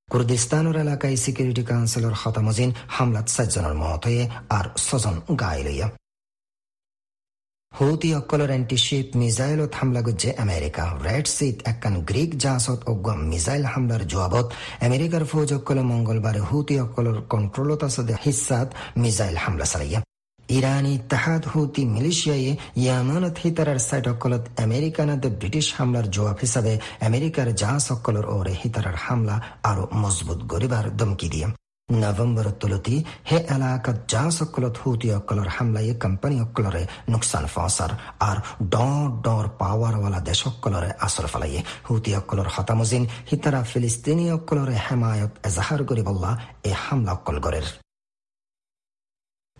কুৰ্দিস্তানৰ 0.08 0.76
এলেকাই 0.84 1.14
ছিকিউৰিটি 1.24 1.62
কাউন্সিলৰ 1.70 2.14
খতামজিন 2.22 2.70
হামলাত 2.96 3.26
চাৰিজনৰ 3.36 3.74
মত 3.82 4.02
হৈয়ে 4.06 4.24
আৰু 4.56 4.68
ছজন 4.86 5.14
গাই 5.42 5.60
লৈয়া 5.66 5.88
হুতি 7.78 8.08
অকলৰ 8.20 8.50
এণ্টিশ্বিপ 8.58 9.06
মিছাইলত 9.20 9.72
হামলা 9.78 10.00
গুজে 10.06 10.30
আমেৰিকা 10.44 10.84
ৰেড 11.06 11.26
চিত 11.36 11.56
একান 11.72 11.94
গ্ৰীক 12.08 12.30
জাহাজত 12.42 12.80
অগুৱা 12.92 13.14
মিছাইল 13.30 13.64
হামলাৰ 13.72 14.02
জবাবত। 14.12 14.46
আমেৰিকাৰ 14.86 15.22
ফৌজসকলে 15.30 15.82
মংগলবাৰে 15.90 16.40
হুতি 16.48 16.74
অকলৰ 16.84 17.16
কণ্ট্ৰলত 17.32 17.80
আছে 17.88 18.02
হিচ্ছাত 18.24 18.68
মিছাইল 19.02 19.36
হামলা 19.44 19.66
চালাইয়া। 19.72 20.00
ইরানি 20.48 20.92
ইত্তাহাদ 20.98 21.42
হুতি 21.52 21.82
মিলিশিয়ায়ে 21.94 22.52
ইয়ামানত 22.82 23.34
হিতারার 23.42 23.80
সাইট 23.88 24.06
অকলত 24.14 24.44
আমেরিকানাতে 24.66 25.28
ব্রিটিশ 25.40 25.66
হামলার 25.76 26.06
জবাব 26.14 26.36
হিসাবে 26.44 26.72
আমেরিকার 27.08 27.48
জাহাজ 27.60 27.84
অকলর 27.94 28.26
ওরে 28.36 28.54
হিতারার 28.62 28.98
হামলা 29.04 29.36
আরও 29.70 29.84
মজবুত 30.02 30.40
গরিবার 30.52 30.84
দমকি 30.98 31.28
দিয়ে। 31.34 31.48
নভেম্বর 31.88 32.46
তুলতি 32.60 32.94
হে 33.28 33.38
এলাকাত 33.48 33.96
জাহাজ 34.08 34.36
অকলত 34.44 34.74
হুতি 34.82 35.08
অকলর 35.18 35.48
হামলায় 35.56 35.92
কোম্পানি 35.94 36.36
অকলরে 36.40 36.82
নুকসান 37.10 37.44
ফসার 37.54 37.90
আর 38.20 38.36
ডর 38.72 39.06
ডর 39.24 39.46
দেশ 40.28 40.40
অকলরে 40.46 40.90
আসর 41.06 41.26
ফেলাইয়ে 41.26 41.60
হুতি 41.86 42.10
অকলর 42.16 42.48
হতামজিন 42.54 43.04
হিতারা 43.30 43.60
ফিলিস্তিনি 43.62 44.24
অকলরে 44.30 44.76
হেমায়ত 44.86 45.32
এজাহার 45.44 45.80
গরিবল্লা 45.84 46.30
এ 46.64 46.72
হামলা 46.82 47.12
অকল 47.12 47.36
গরের 47.38 47.66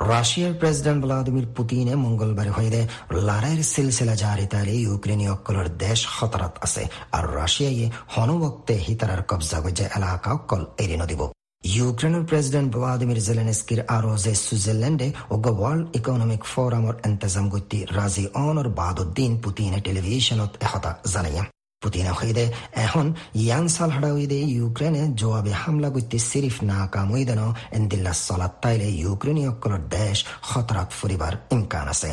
রাশিয়ার 0.00 0.54
প্রেসিডেন্ট 0.54 1.00
ভ্লাদিমির 1.04 1.48
পুতিনে 1.56 1.94
মঙ্গলবার 1.96 2.48
হয়ে 2.48 2.80
লড়াইয়ের 3.20 3.62
সিলসিলা 3.64 4.14
জারি 4.14 4.46
তালে 4.46 4.74
ইউক্রেনীয় 4.78 5.32
অকলর 5.32 5.66
দেশ 5.78 6.00
খতরাত 6.14 6.54
আছে 6.62 6.82
আর 7.12 7.24
রাশিয়ায় 7.36 7.86
হনবক্তে 8.14 8.74
হিতারার 8.86 9.22
কবজা 9.22 9.58
গজে 9.60 9.86
এলাকা 9.96 10.28
অকল 10.32 10.62
এড়িয়ে 10.78 11.00
নদিব 11.02 11.22
ইউক্রেনের 11.64 12.24
প্রেসিডেন্ট 12.24 12.68
ভ্লাদিমির 12.74 13.20
জেলেনস্কির 13.20 13.80
আরোজে 13.96 14.32
সুইজারল্যান্ডে 14.36 15.08
ওগ 15.30 15.44
ওয়ার্ল্ড 15.52 15.84
ইকোনমিক 15.96 16.42
ফোরামর 16.44 16.94
এন্তেজাম 17.04 17.46
গতি 17.48 17.78
রাজি 17.96 18.24
অনর 18.38 18.68
বাদুদ্দিন 18.78 19.32
পুতিনে 19.42 19.78
টেলিভিশনত 19.80 20.52
এহতা 20.66 20.90
জানাইয়া 21.12 21.44
পুতিনে 21.82 22.12
হইদে 22.18 22.44
এখন 22.86 23.06
ইয়ান 23.36 23.64
সাল 23.68 23.90
হইদে 24.08 24.38
ইউক্রেনে 24.56 25.02
জবাবে 25.20 25.52
হামলা 25.52 25.88
গতি 25.88 26.18
সিরিফ 26.30 26.56
না 26.62 26.78
কাম 26.86 27.08
হইদেন 27.12 27.40
এন্দিল্লা 27.76 28.12
চলাত 28.26 28.52
তাইলে 28.62 28.88
ইউক্রেনীয় 29.02 29.50
অকলর 29.52 29.82
দেশ 29.90 30.18
খতরাত 30.48 30.88
ফুরিবার 30.98 31.32
ইমকান 31.54 31.86
আছে 31.94 32.10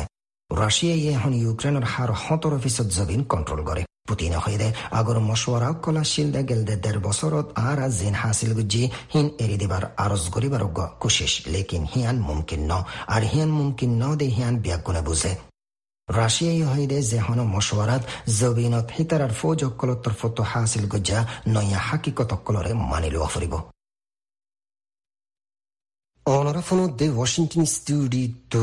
রাশিয়াই 0.50 1.02
এখন 1.16 1.32
ইউক্রেনের 1.42 1.86
হার 1.92 2.10
সতৰ 2.24 2.54
ফিসদ 2.62 2.88
জবিন 2.96 3.20
কন্ট্রোল 3.24 3.60
করে 3.64 3.82
পুতিনে 4.10 4.38
হইদে 4.44 4.68
আগর 4.98 5.16
মশওয়ারা 5.28 5.68
কলা 5.84 6.02
শিলদে 6.12 6.40
গেলদে 6.50 6.74
দেড় 6.84 7.00
বছরত 7.06 7.46
আর 7.66 7.78
জিন 7.98 8.14
হাসিল 8.22 8.52
গুজি 8.58 8.82
হিন 9.12 9.26
এরি 9.44 9.56
দিবার 9.62 9.84
আরজ 10.04 10.24
গরিবার 10.34 10.62
কোশিস 11.02 11.34
লেকিন 11.52 11.82
হিয়ান 11.92 12.16
মুমকিন 12.26 12.62
ন 12.70 12.72
আর 13.14 13.22
হিয়ান 13.30 13.50
মুমকিন 13.58 13.92
ন 14.02 14.04
দে 14.20 14.26
হিয়ান 14.36 14.54
ব্যাগুনে 14.64 15.02
বুঝে। 15.08 15.32
রাশিয়াই 16.08 16.62
হইদে 16.70 16.98
যে 17.10 17.18
হন 17.26 17.38
মশওয়ারাত 17.54 18.02
জবিনত 18.38 18.86
হিতারার 18.96 19.32
ফৌজ 19.38 19.60
অকলতর 19.68 20.14
ফতো 20.20 20.42
হাসিল 20.50 20.84
গুজা 20.92 21.18
নয়া 21.54 21.80
হাকিকত 21.88 22.30
অকলরে 22.36 22.72
মানিল 22.90 23.18
আফরিব। 23.28 23.54
Onorevole 26.26 26.86
de 26.98 27.06
Washington 27.20 27.64
Studio 27.76 28.26
to 28.52 28.60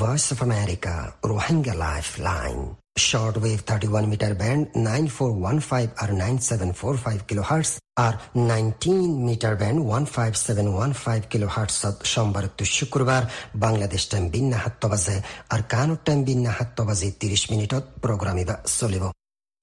Voice 0.00 0.28
of 0.32 0.38
America, 0.48 0.94
Rohingya 1.30 1.74
Lifeline. 1.84 2.64
Shortwave 2.96 3.62
31 3.62 4.08
meter 4.08 4.34
band 4.34 4.68
9415 4.74 5.90
or 6.02 6.08
9745 6.12 7.26
kilohertz 7.28 7.72
আর 7.98 8.14
19 8.34 9.26
মিটার 9.28 9.54
ব্যান্ড 9.60 9.78
15715 9.90 11.32
কিলোহার্টজ 11.32 11.74
সোমবার 12.04 12.44
তো 12.58 12.64
শুক্রবার 12.76 13.22
বাংলাদেশ 13.56 14.02
টাইম 14.10 14.24
বিন্না 14.34 14.58
হাত্ত 14.64 14.82
বাজে 14.86 15.16
আর 15.48 15.60
কানুর 15.72 16.00
টাইম 16.06 16.20
বিন্না 16.28 16.52
হাত্ত 16.58 16.78
বাজে 16.88 17.08
30 17.20 17.50
মিনিটত 17.52 17.84
প্রোগ্রাম 18.04 18.36
ইবা 18.44 18.56
চলিব 18.78 19.04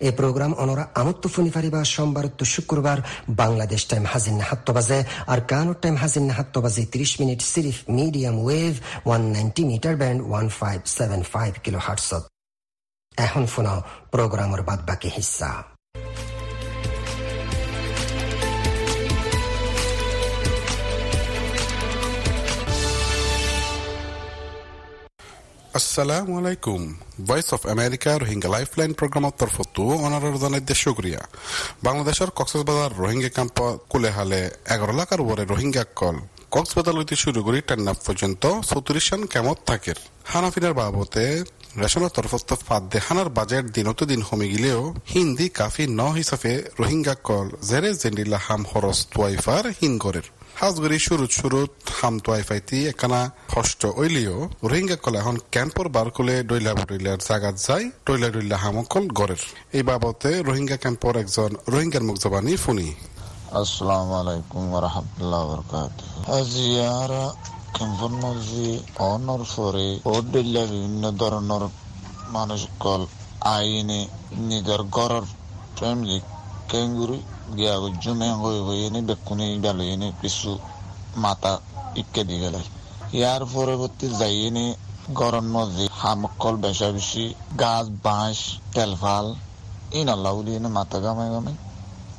এই 0.02 0.14
প্রোগ্রাম 0.20 0.52
অনরা 0.64 0.84
আমত্ত 1.02 1.24
ফুনি 1.34 1.52
ফারিবা 1.56 1.82
সোমবার 1.94 2.26
তো 2.40 2.44
শুক্রবার 2.54 2.98
বাংলাদেশ 3.42 3.82
টাইম 3.92 4.04
হাজিন 4.14 4.38
হাত্ত 4.50 4.68
বাজে 4.78 5.00
আর 5.28 5.40
কানুর 5.52 5.78
টাইম 5.84 5.96
হাজিন 6.04 6.26
হাত্ত 6.38 6.56
বাজে 6.66 6.84
30 6.94 7.22
minute 7.22 7.40
সিরিফ 7.54 7.78
medium 8.00 8.36
wave 8.46 8.74
190 9.08 9.72
metre 9.72 9.94
band 10.02 10.20
1575 10.34 11.66
kilohertz 11.66 12.12
এখন 13.18 13.46
শোনাও 13.46 13.80
প্রোগ্রামের 14.12 14.62
বাদ 14.62 14.80
বাকি 14.88 15.10
হিস্সা 15.18 15.50
আসসালামু 25.74 26.38
আলাইকুম। 26.40 26.82
Voice 27.28 27.54
of 27.54 27.62
America 27.66 28.12
Rohingya 28.18 28.50
lifeline 28.50 28.94
প্রোগ্রামত 28.94 29.34
তরফতো 29.40 29.84
অনারর 30.06 30.36
জানাইতে 30.40 30.74
শুক্রিয়া 30.74 31.22
বাংলাদেশের 31.84 32.30
কক্সবাজার 32.30 32.92
রোহিঙ্গা 32.98 33.30
ক্যাম্প 33.30 33.58
কুলে 33.90 34.10
হালে 34.10 34.42
এগারো 34.74 34.94
লাখ 34.94 35.10
উপরে 35.20 35.44
রোহিঙ্গা 35.46 35.84
কল। 35.96 36.16
কক্সবাজার 36.52 36.96
হইতে 36.96 37.16
শুরু 37.16 37.44
করি 37.44 37.62
টান্না 37.68 37.94
পর্যন্ত 37.94 38.44
চৌত্রিশ 38.70 39.14
রান 39.14 39.22
কেমত 39.26 39.58
থাকের 39.66 39.96
হানাফিনার 40.26 40.74
বাবতে 40.74 41.44
রেশনের 41.82 42.12
তরফত 42.18 42.50
ফাদ 42.68 42.84
দেখানার 42.96 43.30
বাজেট 43.38 43.66
দিনতো 43.78 44.04
দিন 44.12 44.22
কমে 44.30 44.48
গেলেও 44.54 44.82
হিন্দি 45.14 45.48
কাফি 45.50 45.84
ন 46.00 46.02
হিসাবে 46.20 46.52
রোহিঙ্গা 46.80 47.16
কল 47.28 47.48
জেরে 47.70 47.92
জেন্ডিলা 48.02 48.40
হাম 48.46 48.62
হরস 48.72 49.00
তোয়াইফার 49.14 49.64
হিনগরের 49.80 50.28
হাজগরি 50.62 51.00
শুরুত 51.00 51.32
শুরুত 51.32 51.72
হাম 52.00 52.16
তোয়াইফাইতি 52.20 52.78
একানা 52.88 53.22
কষ্ট 53.56 53.82
ওইলিও 54.02 54.38
রোহিঙ্গা 54.64 54.98
কল 55.04 55.16
এখন 55.16 55.36
ক্যাম্পর 55.54 55.86
বার 55.96 56.08
কলে 56.16 56.36
ডইলা 56.50 56.74
বডইলার 56.80 57.20
জাগাত 57.28 57.56
যাই 57.68 57.84
ডইলা 58.08 58.30
ডইলা 58.30 58.58
হামকল 58.64 59.06
গড়ের 59.20 59.42
এই 59.78 59.84
বাবতে 59.90 60.30
রোহিঙ্গা 60.48 60.78
ক্যাম্পর 60.78 61.14
একজন 61.18 61.52
রোহিঙ্গার 61.68 62.04
মুখ 62.08 62.16
জবানি 62.24 62.54
ফুনি। 62.58 62.90
আসসালামু 63.62 64.14
আলাইকুম 64.22 64.64
ওরহামতুল্লাহ 64.78 65.42
বরকাত 65.50 65.94
আজিয়ারা 66.38 67.24
কেম্পনমজি 67.76 68.68
অনর 69.04 69.42
ফরে 69.54 69.88
ওডিল্লা 70.14 70.64
বিভিন্ন 70.72 71.04
ধরনের 71.22 71.64
মানুষ 72.28 72.62
কল 72.80 73.02
আইনে 73.54 74.00
নিজের 74.50 74.82
ঘরের 74.96 75.26
ফ্যামিলি 75.78 76.18
কেঙ্গুরি 76.70 77.20
গিয়া 77.58 77.76
জুমে 78.04 78.30
হয়ে 78.42 78.62
হয়ে 78.68 78.86
বেকুনি 79.10 79.46
ডালে 79.64 79.86
কিছু 80.22 80.50
মাথা 81.16 81.54
ইকে 81.96 82.22
দি 82.30 82.36
গেল। 82.44 82.56
ইয়ার 83.14 83.42
পরবর্তী 83.54 84.08
যাইনি 84.20 84.66
গরম 85.20 85.46
মসজিদ 85.56 85.90
হামকল 86.02 86.56
বেশা 86.64 86.90
বেশি 86.96 87.26
গাছ, 87.62 87.86
বাঁশ, 88.06 88.38
তেলফাল 88.74 89.26
ইন 89.92 90.08
আল্লাহ 90.16 90.32
উলিয়ে 90.40 90.60
মাথা 90.78 90.98
গামে 91.06 91.26
গামে 91.34 91.54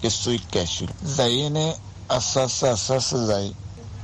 কিছু 0.03 0.29
ইকে 0.39 0.59
আসছিল 0.65 0.91
যাইনে 1.17 1.67
আস্তে 2.09 2.39
আস্তে 2.47 2.65
আস্তে 2.75 2.93
আস্তে 2.99 3.19
যাই। 3.31 3.47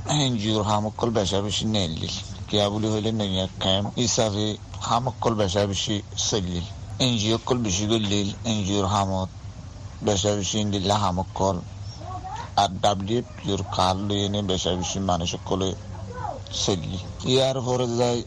এনজিওর 0.05 0.63
হামকল 0.63 1.09
বেশা 1.09 1.39
বেশি 1.41 1.65
নেলিল 1.67 2.15
কিয়া 2.47 2.65
বুলি 2.69 2.87
হইলে 2.93 3.11
নইয়া 3.11 3.45
ক্যাম্প 3.59 3.89
হিসাবে 3.97 4.45
হামকল 4.81 5.33
বেশা 5.33 5.61
বেশি 5.65 5.95
চলিল 6.27 6.65
এনজিও 6.99 7.37
কল 7.45 7.57
বেশি 7.57 7.85
গলিল 7.87 8.29
এনজিওর 8.45 8.87
হামত 8.87 9.29
বেশা 10.03 10.31
বেশি 10.35 10.55
ইন্দিল্লা 10.59 10.95
হামকল 10.97 11.57
আর 12.55 12.69
ডাব্লিউ 12.83 13.21
পিওর 13.35 13.61
কাল 13.75 13.97
লইয়ে 14.07 14.27
নে 14.29 14.39
বেশা 14.43 14.71
বেশি 14.79 14.97
মানুষ 15.01 15.31
কলে 15.47 15.69
চলি 16.61 16.95
ইয়ার 17.25 17.57
পরে 17.61 17.87
যাই 17.99 18.17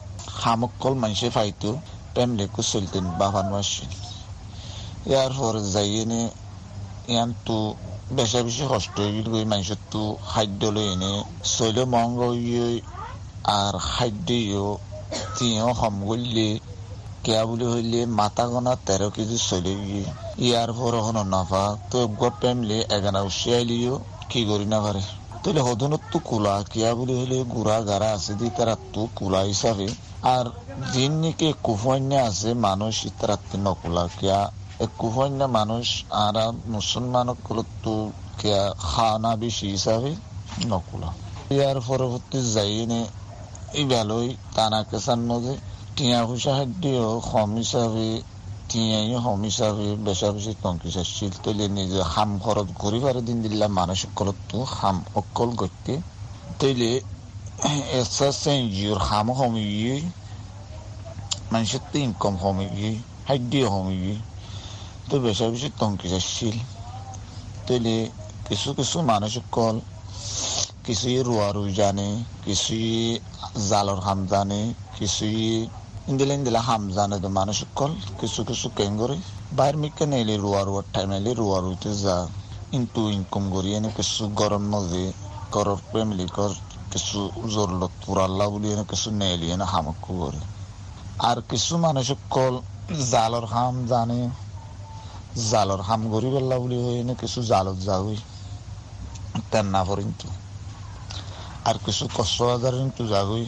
হামকল 0.40 0.92
মানুষে 0.94 1.28
ফাইতো 1.30 1.70
পেমলেকো 2.14 2.60
চলতেন 2.62 3.04
বাবান 3.18 3.46
মাসিল 3.52 3.92
ইয়ার 5.06 5.32
পরে 5.38 5.60
যাই 5.74 5.90
এনে 6.02 6.22
ইয়ান 7.08 7.30
তো 7.44 7.56
বেশা 8.08 8.40
বেশি 8.46 8.64
কষ্ট 8.72 8.96
হয়ে 9.32 9.46
মানুষের 9.52 9.80
তো 9.92 10.02
খাদ্য 10.30 10.62
লই 10.74 10.86
এনে 10.94 11.12
চলে 11.54 11.82
মঙ্গ 11.94 12.18
আর 13.58 13.74
খাদ্যও 13.90 14.68
তিও 15.36 15.68
হম 15.80 15.94
করলে 16.08 16.48
কেয়া 17.24 17.42
বুলি 17.48 17.66
হইলে 17.72 18.00
মাথা 18.20 18.44
গনা 18.52 18.72
তেরো 18.86 19.08
কেজি 19.14 19.38
চলে 19.48 19.72
গিয়ে 19.82 20.04
ইয়ার 20.46 20.70
পর 20.78 20.94
হন 21.06 21.18
নাফা 21.34 21.64
তো 21.90 21.98
গপ 22.20 22.34
ফ্যামিলি 22.40 22.78
এগানা 22.96 23.20
উসিয়াইলিও 23.28 23.94
কি 24.30 24.40
করি 24.50 24.66
না 24.72 24.78
পারে 24.84 25.02
তাহলে 25.42 25.60
হদনত 25.66 26.02
তো 26.12 26.18
কুলা, 26.28 26.54
কিয়া 26.70 26.90
বুলি 26.98 27.14
হইলে 27.20 27.38
গুড়া 27.54 27.78
গাড়া 27.88 28.08
আছে 28.16 28.32
দি 28.40 28.48
তারা 28.56 28.74
তো 28.94 29.02
কুলা 29.16 29.40
হিসাবে 29.50 29.86
আর 30.34 30.44
দিন 30.92 31.12
নাকি 31.22 31.48
কুফন্যা 31.66 32.20
আছে 32.28 32.50
মানুষ 32.66 32.94
তারা 33.18 33.36
নকুলা, 33.66 34.04
কিয়া 34.18 34.40
কুফন্যা 34.98 35.46
মানুষ 35.58 35.86
আর 36.22 36.36
মুসলমান 36.74 37.28
তো 37.84 37.94
কিয়া 38.38 38.62
খানা 38.90 39.32
বেশি 39.42 39.66
হিসাবে 39.74 40.10
নকুলা। 40.70 41.10
ইয়ার 41.54 41.78
পরবর্তী 41.88 42.38
যাইনে 42.54 43.00
এই 43.78 43.84
ভালোই 43.92 44.28
টানা 44.56 44.80
কেসার 44.90 45.20
মধ্যে 45.30 45.54
টিয়া 45.96 46.20
হাড্ডিও 46.58 47.06
কম 47.30 47.50
হিসাবে, 47.60 48.08
টিয়াই 48.68 49.06
হম 49.24 49.40
হিসাবে 49.48 49.86
বেচা 50.04 50.28
বেশি 50.34 50.52
টঙ্কি 50.62 50.88
চাচ্ছিল 50.96 51.32
তৈলে 51.44 51.66
নিজে 51.78 52.00
হাম 52.12 52.30
খরচ 52.42 52.68
ঘুরি 52.80 52.98
পারে 53.04 53.20
দিন 53.28 53.38
দিল্লা 53.44 53.66
মানুষ 53.78 53.98
সকলতো 54.04 54.56
হাম 54.78 54.96
অকল 55.20 55.50
গত্যে 55.60 55.94
তৈলে 56.60 56.90
এসা 58.00 58.28
সেঞ্জিওর 58.42 58.98
হাম 59.08 59.26
হমিয়ে 59.38 59.94
মানুষের 61.52 61.82
তো 61.90 61.96
ইনকাম 62.06 62.34
হমিয়ে 62.44 62.90
হাড্ডিও 63.28 63.66
হমিয়ে 63.74 64.14
তো 65.08 65.16
বেচা 65.24 65.46
বেশি 65.52 65.68
টঙ্কি 65.80 66.06
চাচ্ছিল 66.12 66.56
তৈলে 67.66 67.96
কিছু 68.48 68.68
কিছু 68.78 68.96
মানুষ 69.12 69.34
কল 69.56 69.76
কিছুই 70.86 71.18
রুয়া 71.28 71.48
রুই 71.56 71.70
জানে 71.80 72.08
কিছুই 72.44 72.90
জালর 73.70 74.00
হাম 74.06 74.20
জানে 74.32 74.60
কিছুই 74.98 75.42
ইন্দিলা 76.10 76.32
ইন্দিলা 76.38 76.60
হাম 76.68 76.82
জানে 76.96 77.16
তো 77.24 77.28
মানুষ 77.40 77.58
কল, 77.78 77.92
কিছু 78.20 78.40
কিছু 78.48 78.66
কেন 78.78 78.92
করে 79.00 79.16
বাইর 79.56 79.74
মিকে 79.82 80.04
নেলি 80.12 80.34
রুয়া 80.44 80.62
রুয়ার 80.66 80.86
টাইম 80.94 81.10
এলি 81.18 81.32
রুয়া 81.40 81.58
রুইতে 81.64 81.90
যা। 82.04 82.16
ইনটু 82.76 83.00
ইনকাম 83.16 83.44
করি, 83.54 83.68
এনে 83.78 83.90
কিছু 83.98 84.22
গরম 84.40 84.64
নদী 84.72 85.04
করর 85.54 85.78
ফ্যামিলি 85.90 86.26
কর, 86.36 86.52
কিছু 86.92 87.18
জরলত 87.54 87.92
পুরাল্লা 88.02 88.46
বলি 88.52 88.68
এনে 88.74 88.84
কিছু 88.90 89.08
নেলি 89.20 89.46
এনে 89.54 89.66
হামকু 89.72 90.12
করে। 90.20 90.40
আর 91.28 91.38
কিছু 91.50 91.72
মানুষ 91.86 92.06
কল, 92.34 92.54
জালর 93.12 93.44
হাম 93.52 93.74
জানে 93.90 94.20
জালর 95.36 95.80
হাম 95.80 96.08
গরি 96.08 96.26
বেলা 96.26 96.58
বলি 96.58 96.82
হয় 96.84 97.00
এনে 97.00 97.14
কিছু 97.14 97.42
জালত 97.42 97.76
যাওই 97.80 98.16
তেন 99.50 99.66
না 99.66 99.84
আর 101.64 101.78
কিছু 101.84 102.08
কষ্ট 102.16 102.42
হাজার 102.42 102.74
কিন্তু 102.74 103.06
যাগই 103.08 103.46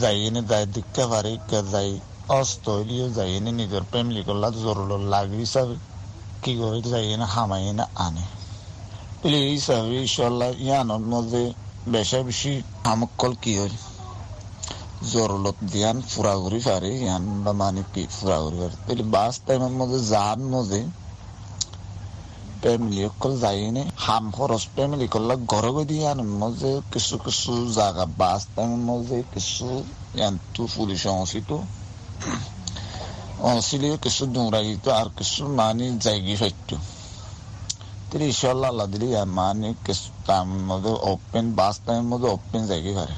যাই 0.00 0.26
এনে 0.26 0.42
যাই 0.42 0.66
দেখতে 0.66 1.06
পারে 1.06 1.38
যাই 1.72 2.00
অস্ত 2.28 2.68
হইলিও 2.68 3.10
যাই 3.10 3.36
এনে 3.36 3.52
নিজের 3.52 3.82
ফ্যামিলি 3.82 4.22
করলা 4.24 4.50
জরুর 4.50 5.00
লাগে 5.00 5.36
হিসাবে 5.36 5.76
কি 6.42 6.56
করে 6.56 6.82
যাই 6.82 7.12
এনে 7.12 7.24
হামাই 7.24 7.68
এনে 7.68 7.84
আনে। 7.94 8.24
পেলে 9.22 9.38
এই 9.38 9.50
হিসাবে 9.50 9.96
ইনশাল্লাহ 9.96 10.48
ইয়ানোর 10.48 10.98
মধ্যে 10.98 11.52
বেশা 11.88 12.22
বেশি 12.22 12.62
হামকল 12.84 13.34
কি 13.42 13.58
হয় 13.58 13.68
জরুলত 15.06 15.58
দিয়ান 15.72 15.96
ফুরা 16.10 16.34
ঘুরি 16.42 16.60
পারে 16.66 16.90
ইয়ান 16.96 17.24
বা 17.44 17.52
মানে 17.60 17.82
কি 17.92 18.02
ফুরা 18.16 18.38
ঘুরি 18.44 18.58
পারে 18.62 18.76
তাহলে 18.78 19.04
বাস 19.14 19.34
টাইমের 19.46 19.74
মধ্যে 19.80 19.98
যান 20.12 20.38
মধ্যে 20.54 20.80
ফ্যামিলি 22.62 23.00
অকল 23.10 23.32
যাইনি 23.40 23.82
হাম 23.96 24.24
খরচ 24.36 24.62
ফ্যামিলি 24.74 25.06
করলে 25.14 25.34
ঘরে 25.52 25.70
গৈ 25.74 25.84
দিয়ে 25.90 26.04
আন 26.12 26.20
মজে 26.40 26.72
কিছু 26.92 27.14
কিছু 27.24 27.52
জায়গা 27.78 28.04
বাস 28.20 28.40
টাইমের 28.54 28.82
মধ্যে 28.90 29.16
কিছু 29.34 29.66
ইয়ান্তু 30.18 30.62
পুলিশ 30.74 31.02
অংশিত 31.14 31.50
অংশিলে 33.42 33.88
কিছু 34.04 34.22
দৌড়াইত 34.34 34.86
আর 35.00 35.08
কিছু 35.18 35.40
মানি 35.58 35.86
জায়গি 36.04 36.34
ফাইতো 36.36 36.76
তাহলে 38.08 38.24
ইনশাল্লাহ 38.26 38.68
আল্লাহ 38.70 38.86
দিলে 38.92 39.06
মানে 39.38 39.68
কিছু 39.86 40.08
টাইমের 40.26 40.62
মধ্যে 40.70 40.92
ওপেন 41.12 41.44
বাস 41.58 41.74
টাইমের 41.84 42.08
মধ্যে 42.12 42.28
ওপেন 42.36 42.62
জায়গি 42.66 42.92
পারে 42.98 43.14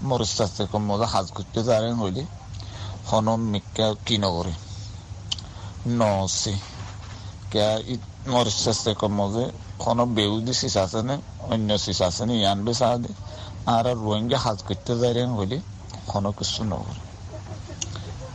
মরিস্তার 0.00 0.50
থেকে 0.56 0.76
মধ্যে 0.88 1.06
হাজ 1.06 1.26
করতে 1.36 1.60
পারেন 1.68 1.94
হইলে 2.02 2.22
হন 3.08 3.26
মিকা 3.52 3.88
কি 4.06 4.16
নগরে 4.18 4.54
নসে 5.98 6.54
কে 7.50 7.60
মরিচাচ্ছে 8.28 8.90
কমজে 8.94 9.44
কোনো 9.78 10.02
বেউদি 10.16 10.52
সিস 10.60 10.76
আছে 10.84 11.00
নে 11.08 11.16
অন্য 11.44 11.68
সিস 11.84 12.00
আছে 12.08 12.22
নে 12.28 12.34
ইয়ান 12.42 12.58
বে 12.64 12.72
সাদে 12.80 13.12
আর 13.66 13.86
রোহিঙ্গা 13.98 14.38
হাজ 14.38 14.58
করতে 14.68 14.92
যাইরেন 15.00 15.30
হইলে 15.38 15.58
কোনো 16.06 16.30
কিছু 16.38 16.60
নগরে 16.64 17.00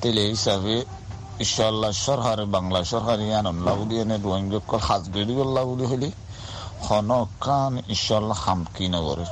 তেলে 0.01 0.23
হিসাবে 0.31 0.75
ইনশাল্লাহ 1.39 1.91
সরকারে 2.05 2.45
বাংলা 2.55 2.79
সরকার 2.83 3.17
ইয়ান 3.21 3.47
লাগুলি 3.67 3.95
এনে 4.01 4.17
রোহিঙ্গা 4.17 4.59
হাজ 4.87 5.03
গড়ি 5.13 5.33
লাগুলি 5.57 5.85
হইলে 5.91 6.09
হন 6.85 7.09
কান 7.39 7.73
ইনশাল্লাহ 7.93 8.37
হামকি 8.45 8.85
নগরে 8.95 9.25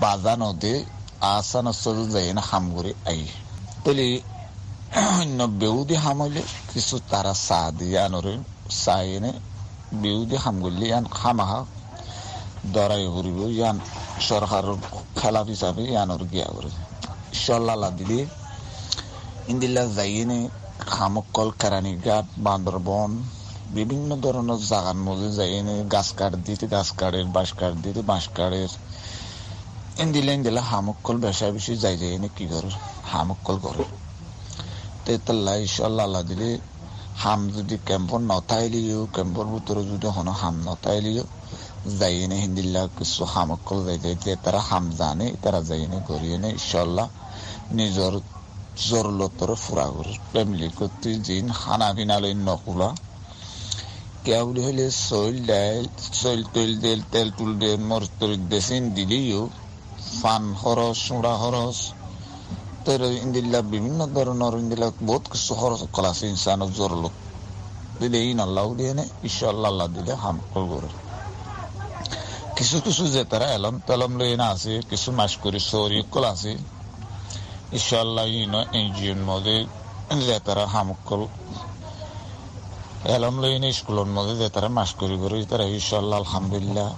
বাজা 0.00 0.34
নদে 0.42 0.74
আসা 1.34 1.58
নষ্ট 1.66 1.84
যাই 2.14 2.28
না 2.36 2.42
হাম 2.50 2.64
করে 2.74 2.92
আই। 3.10 3.20
তেলে 3.84 4.06
অন্য 5.20 5.40
বেউদি 5.60 5.96
হাম 6.04 6.18
হইলে 6.22 6.42
কিছু 6.70 6.96
তারা 7.10 7.32
চা 7.46 7.60
দিয়ে 7.78 7.98
আনরে 8.06 8.34
চাই 8.84 9.06
এনে 9.16 9.32
বেউদি 10.02 10.36
হাম 10.44 10.56
করলে 10.64 10.84
ইয়ান 10.90 11.04
খামাহা 11.18 11.60
দরাই 12.74 13.04
ঘুরিব 13.14 13.38
ইয়ান 13.58 13.76
সরকারের 14.28 14.76
খেলা 15.18 15.40
হিসাবে 15.50 15.82
ইয়ানোর 15.92 16.22
গিয়া 16.32 16.48
করে। 16.54 16.70
ইনশাল্লাহ 17.34 17.90
দিলে 17.98 18.20
ইন্দিল্লা 19.50 19.82
যাই 19.96 20.12
এনে 20.22 20.38
খামকল 20.92 21.48
কেরানি 21.60 21.92
ঘাট 22.06 22.26
বান্দরবন 22.46 23.10
বিভিন্ন 23.76 24.10
ধরনের 24.24 24.60
জাগার 24.70 24.98
মধ্যে 25.06 25.28
যাই 25.38 25.50
এনে 25.58 25.74
গাছ 25.94 26.08
কাঠ 26.18 26.32
দিতে, 26.46 26.64
গাছ 26.74 26.88
কাঠের 27.00 27.26
বাঁশ 27.36 27.50
কাঠ 27.60 27.72
দিতে, 27.84 28.00
বাঁশ 28.10 28.24
কাঠের 28.36 28.72
ইন্দিলা 30.00 30.32
ইন্দিলা 30.38 30.62
হামকল 30.70 31.16
বেশা 31.24 31.46
বেশি 31.56 31.72
যাই 31.82 31.96
যাই 32.00 32.10
এনে 32.16 32.28
কি 32.36 32.44
করে? 32.52 32.70
হামকল 33.12 33.56
করে। 33.64 33.84
তেতাল্লা 35.04 35.52
ইনশাল্লাহ 35.64 36.04
আল্লাহ 36.08 36.22
দিলে, 36.30 36.50
হাম 37.22 37.40
যদি 37.56 37.76
ক্যাম্পর 37.88 38.20
নতাইলিও 38.32 39.00
ক্যাম্পর 39.14 39.44
ভিতরে 39.52 39.82
যদি 39.90 40.08
হন 40.16 40.28
হাম 40.40 40.56
নতাইলিও 40.68 41.24
যাইনে 42.00 42.36
হিন্দিল্লা 42.44 42.82
কিছু 42.98 43.22
হামকল 43.34 43.78
যাই 43.86 43.98
যাই 44.24 44.36
তারা 44.44 44.60
হাম 44.68 44.84
জানে 45.00 45.26
তারা 45.42 45.60
যাইনে 45.68 45.98
করিয়ে 46.08 46.36
নে 46.42 46.48
ইনশাল্লাহ 46.58 47.06
নিজর 47.78 48.12
জরুরতর 48.88 49.50
ফুরা 49.64 49.86
করে 49.94 50.14
ফ্যামিলি 50.32 50.68
করতে 50.78 51.08
জিন 51.26 51.46
খানা 51.60 51.88
পিনা 51.96 52.16
লই 52.22 52.34
নকুলা। 52.48 52.88
কেয়া 54.24 54.42
বুলি 54.46 54.60
হইলে 54.66 54.84
চইল 55.08 55.36
ডাইল 55.50 55.84
চইল 56.20 56.40
তৈল 56.54 56.72
দেল 56.84 57.00
তেল, 57.12 57.28
তুল 57.36 57.50
দেল 57.62 57.80
মরিচ 57.90 58.12
তরিচ 58.20 58.42
দেচিন 58.52 58.82
দিলেও 58.96 59.42
ফান 60.20 60.44
খরচ 60.60 60.96
চূড়া 61.06 61.34
খরচ 61.42 61.78
তোর 62.84 63.02
ইন্দিল্লা, 63.24 63.60
বিভিন্ন 63.74 64.00
ধরনের 64.16 64.54
ইন্দিল্লা, 64.62 64.88
বহুত 65.08 65.24
কিছু 65.32 65.52
খরচ 65.60 65.80
কলা 65.96 66.10
আছে, 66.14 66.24
ইনসানের 66.34 66.70
জরুরত 66.78 67.14
দিলে 68.00 68.18
ইন 68.30 68.38
আল্লাহ 68.46 68.64
দিয়ে 68.78 68.92
নে 68.98 69.04
ঈশ্বর 69.28 69.52
আল্লাহ 69.70 69.86
দিলে 69.96 70.12
হাম 70.22 70.36
করে। 70.72 70.90
কিছু 72.56 72.76
কিছু 72.86 73.04
যে 73.14 73.22
তারা 73.30 73.46
এলম 73.56 73.74
তেলম 73.86 74.12
লই 74.20 74.34
না 74.40 74.46
আছে, 74.54 74.74
কিছু 74.90 75.08
মাস 75.18 75.32
করে 75.42 75.58
সরি 75.70 75.98
কল 76.12 76.24
আছে 76.32 76.52
আল্লাহ 78.04 78.26
ইন 78.42 78.54
এনজিওর 78.78 79.20
মধ্যে 79.30 79.56
যে 80.26 80.36
তারা 80.46 80.64
হাম 80.74 80.88
কল 81.08 81.22
এলম 83.16 83.34
লই 83.42 83.54
না, 83.62 83.68
স্কুলের 83.78 84.10
মধ্যে 84.16 84.34
যে 84.40 84.48
তারা 84.54 84.68
মাস 84.78 84.90
করি 85.00 85.16
করে 85.22 85.36
তারা 85.50 85.64
আল্লাহ 86.02 86.18
আলহামদুলিল্লাহ, 86.22 86.88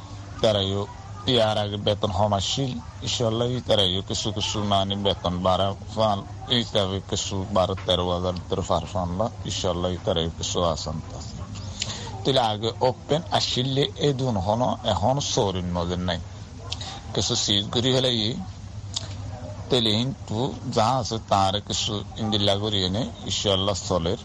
তারাইও 0.43 0.83
ইয়ার 1.27 1.59
আগে 1.65 1.79
বেতন 1.87 2.13
হমাসিল 2.19 2.73
ইনশাল্লাহ 3.03 3.49
তারা 3.69 3.85
কিছু 4.09 4.29
কিছু 4.37 4.57
মানে 4.65 4.95
বেতন 5.05 5.35
বাড়া 5.47 5.69
ফান 5.89 6.19
হিসাবে 6.51 6.99
কিছু 7.11 7.35
বারো 7.57 7.75
তেরো 7.87 8.05
হাজার 8.13 8.35
ভিতরে 8.39 8.63
ফার 8.63 8.85
ফানলা 8.93 9.27
ইনশাল্লাহ 9.45 9.91
তারা 10.05 10.21
কিছু 10.39 10.59
আসান 10.73 10.97
তাহলে 12.23 12.41
আগে 12.53 12.71
ওপেন 12.89 13.21
আসিলে 13.39 13.85
এই 13.99 14.13
দুন 14.15 14.35
হন 14.47 14.63
এখন 14.93 15.17
সৌরিন 15.33 15.69
মজের 15.77 16.03
নাই 16.09 16.21
কিছু 17.15 17.35
সিজ 17.45 17.65
করি 17.75 17.91
হলে 17.97 18.11
তাহলে 19.69 19.91
কিন্তু 19.99 20.39
যা 20.77 20.89
আছে 21.01 21.17
তার 21.31 21.55
কিছু 21.69 21.93
ইন্দিল্লা 22.23 22.55
করি 22.63 22.79
এনে 22.89 23.03
ইনশাল্লাহ 23.25 23.75
স্থলের 23.83 24.21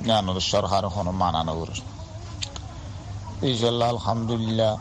জ্ঞানের 0.00 0.38
সরকার 0.52 0.82
হন 0.94 1.06
মানানো 1.22 1.54
ইনশাল্লাহ 3.44 3.88
আলহামদুলিল্লাহ 3.94 4.72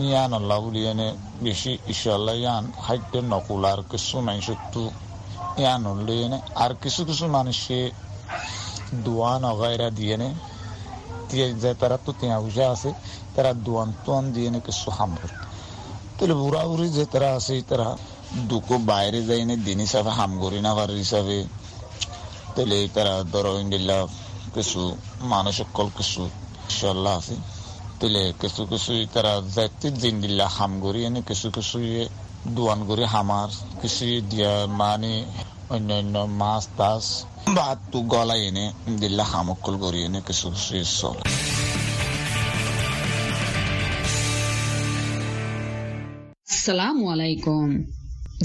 ইয়ান 0.00 0.30
আল্লাহ 0.32 0.62
এনে 0.84 1.08
বেশি 1.40 1.72
ইনশাল্লাহ 1.86 2.36
ইয়ান 2.36 2.64
খাদ্য 2.84 3.12
নকুল 3.32 3.64
আর 3.72 3.80
কিছু 3.90 4.16
নাই 4.26 4.38
সত্যু 4.48 4.82
ইয়ান 5.56 5.82
এনে 6.18 6.38
আর 6.56 6.72
কিছু 6.82 7.00
কিছু 7.08 7.24
মানুষে 7.36 7.78
দোয়ান 9.04 9.42
অগাইরা 9.52 9.88
দিয়ে 9.98 10.16
নে 10.22 10.28
যে 11.62 11.70
তারা 11.80 11.96
তো 12.04 12.10
তিয়া 12.18 12.36
বুঝে 12.44 12.64
আছে 12.74 12.90
তারা 13.34 13.50
দোয়ান 13.66 13.88
তোয়ান 14.04 14.24
দিয়ে 14.34 14.48
নে 14.50 14.58
কিছু 14.66 14.86
হাম 14.90 15.10
করতে 15.20 15.44
তাহলে 16.16 16.34
বুড়া 16.40 16.62
বুড়ি 16.70 16.88
যে 16.96 17.04
তারা 17.12 17.28
আছে 17.38 17.54
তারা 17.70 17.88
দুকো 18.48 18.76
বাইরে 18.90 19.20
যাই 19.28 19.42
নে 19.48 19.54
দিন 19.66 19.78
হিসাবে 19.86 20.10
হাম 20.18 20.32
করি 20.42 20.58
না 20.66 20.72
পারে 20.78 20.94
হিসাবে 21.02 21.36
তাহলে 22.54 22.76
তারা 22.96 23.14
ধরো 23.32 23.52
ইন্ডিল্লা 23.62 23.98
কিছু 24.54 24.80
মানুষ 25.32 25.56
কল 25.76 25.88
কিছু 25.96 26.22
ইনশাল্লাহ 26.64 27.12
আছে 27.20 27.36
তেলে 28.00 28.24
কিছু 28.40 28.62
কিছু 28.70 28.92
তারা 29.14 29.32
যাইতে 29.56 29.86
দিন 30.02 30.14
দিল্লা 30.22 30.46
হাম 30.56 30.72
করি 30.84 31.00
এনে 31.08 31.20
কিছু 31.28 31.46
কিছু 31.56 31.76
দোয়ান 32.56 32.80
করি 32.88 33.04
হামার 33.14 33.50
কিছু 33.80 34.04
দিয়া 34.30 34.52
মানে 34.80 35.14
অন্য 35.74 35.88
অন্য 36.00 36.16
মাছ 36.40 36.62
টাছ 36.78 37.04
বা 37.56 37.68
তু 37.90 37.98
গলাই 38.12 38.40
এনে 38.48 38.64
দিল্লা 39.00 39.24
হামকল 39.32 39.74
করি 39.84 39.98
এনে 40.06 40.20
কিছু 40.28 40.46
কিছু 40.54 40.72
চলে। 41.00 41.24
আসসালামু 46.48 47.04
আলাইকুম। 47.14 47.68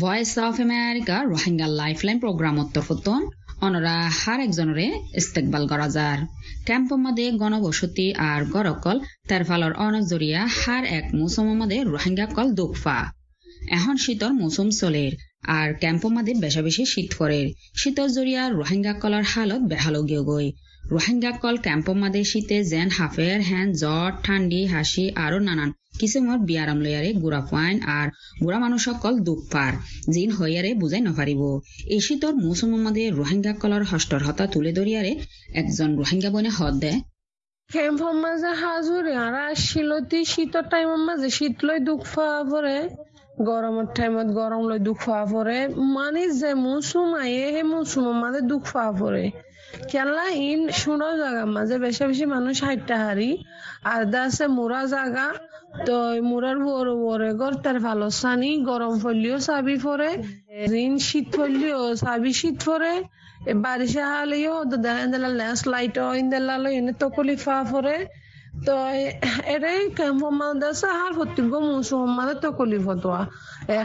Voice 0.04 0.34
of 0.46 0.56
America 0.68 1.16
Rohingya 1.32 1.68
lifeline 1.82 2.18
programme 2.24 2.56
উত্তরফুতন 2.64 3.22
অনরা 3.66 3.98
হার 4.20 4.40
একজনরে 4.40 4.86
ইস্তেকবাল 5.18 5.64
করা 5.68 5.88
যার। 5.90 6.20
ক্যাম্প 6.66 6.90
মধ্যে 7.04 7.26
গণবসতি 7.42 8.08
আর 8.30 8.42
গরকল 8.46 8.98
তার 9.30 9.42
ফালর 9.44 9.74
অনেক 9.86 10.04
জরিয়া 10.08 10.42
হার 10.58 10.84
এক 10.98 11.06
মৌসুম 11.16 11.46
মধ্যে 11.60 11.78
রোহিঙ্গা 11.84 12.26
কল 12.36 12.48
দুঃফা 12.52 12.98
এখন 13.70 13.96
শীতর 13.98 14.32
মৌসুম 14.34 14.68
চলের, 14.80 15.12
আর 15.56 15.68
ক্যাম্প 15.74 16.04
মাদে 16.06 16.32
বেশা 16.44 16.62
বেশি 16.62 16.84
শীত 16.86 17.10
করে 17.18 17.40
শীতর 17.78 18.08
জরিয়া 18.08 18.44
রোহিঙ্গা 18.50 18.94
কলার 18.94 19.26
হালত 19.32 19.62
বেহালো 19.62 20.02
গিয়ে 20.04 20.24
গই। 20.30 20.48
রোহিঙ্গা 20.84 21.32
কল 21.42 21.56
ক্যাম্প 21.58 21.88
মাদে 22.02 22.22
শীতে 22.24 22.58
হাফের 22.98 23.40
হ্যান 23.42 23.68
জ্বর 23.74 24.10
ঠান্ডি 24.26 24.62
হাসি 24.66 25.06
আরও 25.26 25.40
নানান। 25.40 25.70
কিসুমত 26.00 26.42
বিয়ারাম 26.50 26.80
লয়ারে 26.86 27.10
গুড়া 27.14 27.42
ফাইন 27.50 27.76
আর 27.98 28.08
বুঢ়া 28.42 28.60
মানুহসকল 28.64 29.14
দুখ 29.28 29.40
পাৰ 29.54 29.74
জিন 30.14 30.30
হৈয়াৰে 30.38 30.72
বুজাই 30.82 31.02
নপাৰিব 31.02 31.42
এই 31.94 32.02
শীতৰ 32.08 32.34
মৌচুম 32.40 32.72
মাদে 32.86 33.04
ৰোহিংগাসকলৰ 33.20 33.84
হস্তৰ 33.92 34.22
হতা 34.28 34.46
তুলে 34.54 34.72
ধৰিয়াৰে 34.78 35.12
একজন 35.62 35.90
ৰোহিংগা 36.00 36.30
বনে 36.36 36.52
হদ 36.58 36.76
দে। 36.84 36.92
কেম্পৰ 37.70 38.14
মাজে 38.24 38.52
হাজুৰি 38.62 39.14
আৰু 39.22 39.44
শিলতি 39.64 40.20
শীতৰ 40.32 40.64
টাইমৰ 40.72 41.00
মাজে 41.08 41.30
শীত 41.38 41.56
লৈ 41.68 41.78
দুখ 41.88 42.00
পোৱা 42.12 42.40
পৰে। 42.52 42.78
গৰমৰ 43.42 43.86
টাইমত 43.98 44.28
গৰম 44.36 44.64
লৈ 44.70 44.80
দুখ 44.88 44.98
পোৱা 45.06 45.24
পৰে। 45.32 45.58
মানে 45.96 46.24
যে 46.40 46.52
মৌচুম 46.60 47.08
আহে 47.20 47.42
সেই 47.50 47.66
মৌচুমৰ 47.72 48.16
মাজে 48.20 48.42
দুখ 48.52 48.62
পোৱা 48.70 48.90
পৰে। 49.00 49.26
কেলা 49.92 50.26
ইন 50.50 50.62
শুনো 50.82 51.08
জায়গা 51.22 51.44
মাঝে 51.56 51.76
বেশি 51.86 52.04
বেশি 52.10 52.26
মানুষ 52.36 52.56
হাইটটা 52.66 52.96
হারি। 53.06 53.32
আর 53.92 54.02
দা 54.12 54.22
আছে 54.28 54.46
মোরা 54.58 54.82
জায়গা 54.94 55.26
তো 55.88 55.96
মোরার 56.30 56.58
বড় 56.68 56.92
বড় 57.06 57.26
ঘর, 57.40 57.54
তার 57.64 57.78
ভালো 57.88 58.08
সানি, 58.22 58.52
গরম 58.70 58.94
ফলিও 59.04 59.38
চাবি 59.48 59.76
পরে 59.86 60.10
ঋণ 60.84 60.94
শীত 61.08 61.28
ফলিও 61.36 61.82
চাবি 62.04 62.32
শীত 62.40 62.58
পরে 62.68 62.94
বারিশা 63.66 64.06
হালিও 64.14 64.56
দেখেন 64.86 65.08
দিলা 65.14 65.30
লেস 65.40 65.60
লাইট 65.74 65.96
ইন্দেলা 66.22 66.56
লই 66.64 66.74
এনে 66.80 66.94
তকলি 67.02 67.36
ফা 67.46 67.56
পরে 67.72 67.98
তো 68.66 68.74
এটাই 69.56 69.80
আছে, 70.72 70.88
হার 71.00 71.12
প্রত্যেক 71.18 71.46
মানে 72.18 72.34
তকলি 72.44 72.78
ফতোয়া 72.86 73.22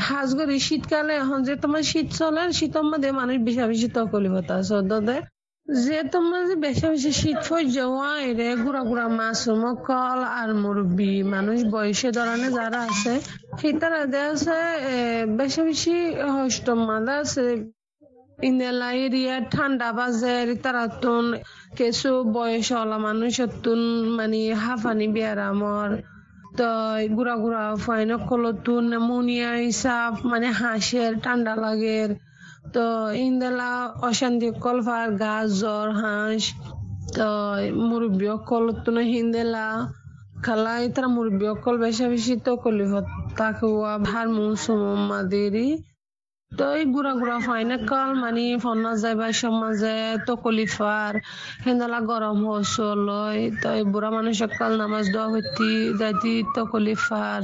হাজ 0.09 0.29
করি 0.39 0.55
শীতকালে 0.69 1.13
এখন 1.23 1.39
যে 1.47 1.55
তোমার 1.63 1.83
শীত 1.91 2.09
চলে, 2.21 2.43
শীতের 2.59 2.85
মধ্যে 2.91 3.09
মানুষ 3.21 3.37
বেশি 3.47 3.61
বেশি 3.73 3.89
তকলি 3.97 4.29
ফতা 4.35 4.55
আছে 4.61 5.17
যে 5.69 5.99
তোমার 6.15 6.43
যে 6.49 6.57
বেশি 6.67 6.87
বেশি 6.93 7.13
শীত 7.21 7.39
ফই 7.49 7.65
যাওয়া, 7.79 8.09
এরে 8.29 8.49
গুড়া 8.65 8.83
গুড়া 8.91 9.07
মাছ 9.19 9.41
কল 9.89 10.21
আর 10.41 10.51
মুরব্বী 10.63 11.13
মানুষ 11.35 11.59
বয়সে 11.75 12.11
ধরনের 12.19 12.53
যারা 12.59 12.81
আছে, 12.91 13.15
সেটারা 13.61 14.01
আছে 14.31 14.59
বেশি 15.39 15.61
বেশি 15.69 15.97
হষ্ট 16.37 16.67
মাদা 16.89 17.15
আছে। 17.25 17.47
ইন্দেলা 18.49 18.89
এরিয়া 19.05 19.37
ঠান্ডা 19.55 19.89
বাজে 19.99 20.37
তারা 20.65 20.85
তুন 21.03 21.25
কিছু 21.79 22.11
বয়স 22.37 22.69
হলা 22.77 22.99
মানুষ 23.07 23.35
তুন 23.65 23.81
মানে 24.19 24.41
হাফানি 24.63 25.07
বিয়ারামর 25.15 25.91
তো 26.59 26.69
গুড়া 27.17 27.35
গুড়া 27.43 27.65
ফাইন 27.85 28.11
কলতুন, 28.29 28.83
নেমোনিয়া 28.93 29.53
হিসাব 29.65 30.13
মানে 30.31 30.49
হাঁসের 30.61 31.13
ঠান্ডা 31.25 31.55
লাগের। 31.65 32.11
তো 32.75 32.87
ইন্দেলা 33.19 33.71
অশান্তি, 34.03 34.49
কলফার, 34.61 35.07
গাছ, 35.21 35.47
জ্বর, 35.61 35.89
হাঁস, 36.01 36.43
তো 37.11 37.29
মুরব্বী 37.81 38.27
অকল 38.37 38.65
তো 38.85 38.91
হিন্দেলা 39.13 39.67
খালা 40.45 40.75
ইতারা 40.87 41.09
মুরব্বী 41.17 41.47
অকল 41.55 41.75
বেশা 41.83 42.07
বেশি 42.09 42.35
তো 42.47 42.53
কলি 42.57 42.85
তাকে 43.39 43.67
ভার 44.09 44.27
মৌসুম 44.37 44.81
মাদেরি 45.11 45.69
তো 46.53 46.65
এই 46.75 46.85
গুড়া 46.95 47.13
গুড়া 47.21 47.39
ফাইনে 47.47 47.77
কল 47.91 48.11
মানে 48.23 48.45
ফন্না 48.65 48.93
যায় 49.03 49.17
বা 49.21 49.29
সমাজে 49.41 49.99
তো 50.27 50.33
কলিফার 50.45 51.13
হেন্দালা 51.65 52.01
গরম 52.11 52.39
হসলয় 52.49 53.41
তো 53.61 53.69
এই 53.79 53.85
বুড়া 53.93 54.11
মানুষ 54.17 54.39
কাল 54.59 54.73
নামাজ 54.81 55.05
দোয়া 55.15 55.27
হইতি 55.33 55.71
যাইতি 56.01 56.35
তো 56.55 56.61
কলিফার 56.73 57.43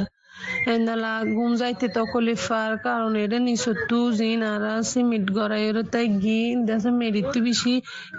হেন্দালা 0.66 1.12
ঘুম 1.32 1.50
যাইতে 1.60 1.86
তো 1.88 2.02
কলিফার 2.12 2.72
কারণ 2.84 3.12
এটা 3.16 3.38
নিচতু 3.38 3.98
জিন 4.18 4.40
আর 4.50 4.64
সিমিট 4.84 5.24
গড়াই 5.36 5.62
এর 5.68 5.78
তাই 5.92 6.06
গি 6.16 6.40
দেশে 6.64 6.90
মেরিতে 6.98 7.38
বেশি 7.46 7.74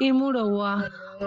ইমুড়া 0.08 0.74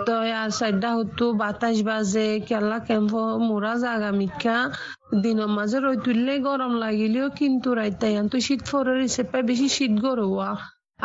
তো 0.07 0.15
আর 0.41 0.51
সাইডটা 0.51 0.91
হতো 0.97 1.25
বাতাস 1.41 1.77
বাজে 1.83 2.29
কেলা 2.49 2.79
কেম্প 2.79 3.13
মোরা 3.49 3.75
জাগা 3.83 4.11
মিকা 4.19 4.57
দিনের 5.23 5.51
মাঝে 5.57 5.79
রই 5.79 5.97
তুললে 6.05 6.35
গরম 6.47 6.73
লাগিলেও 6.77 7.27
কিন্তু 7.39 7.69
রাইতাই 7.75 8.15
তো 8.29 8.37
শীত 8.47 8.61
ফরের 8.69 8.99
হিসেবে 9.07 9.39
বেশি 9.49 9.69
শীত 9.69 9.95
গরোয়া 10.05 10.51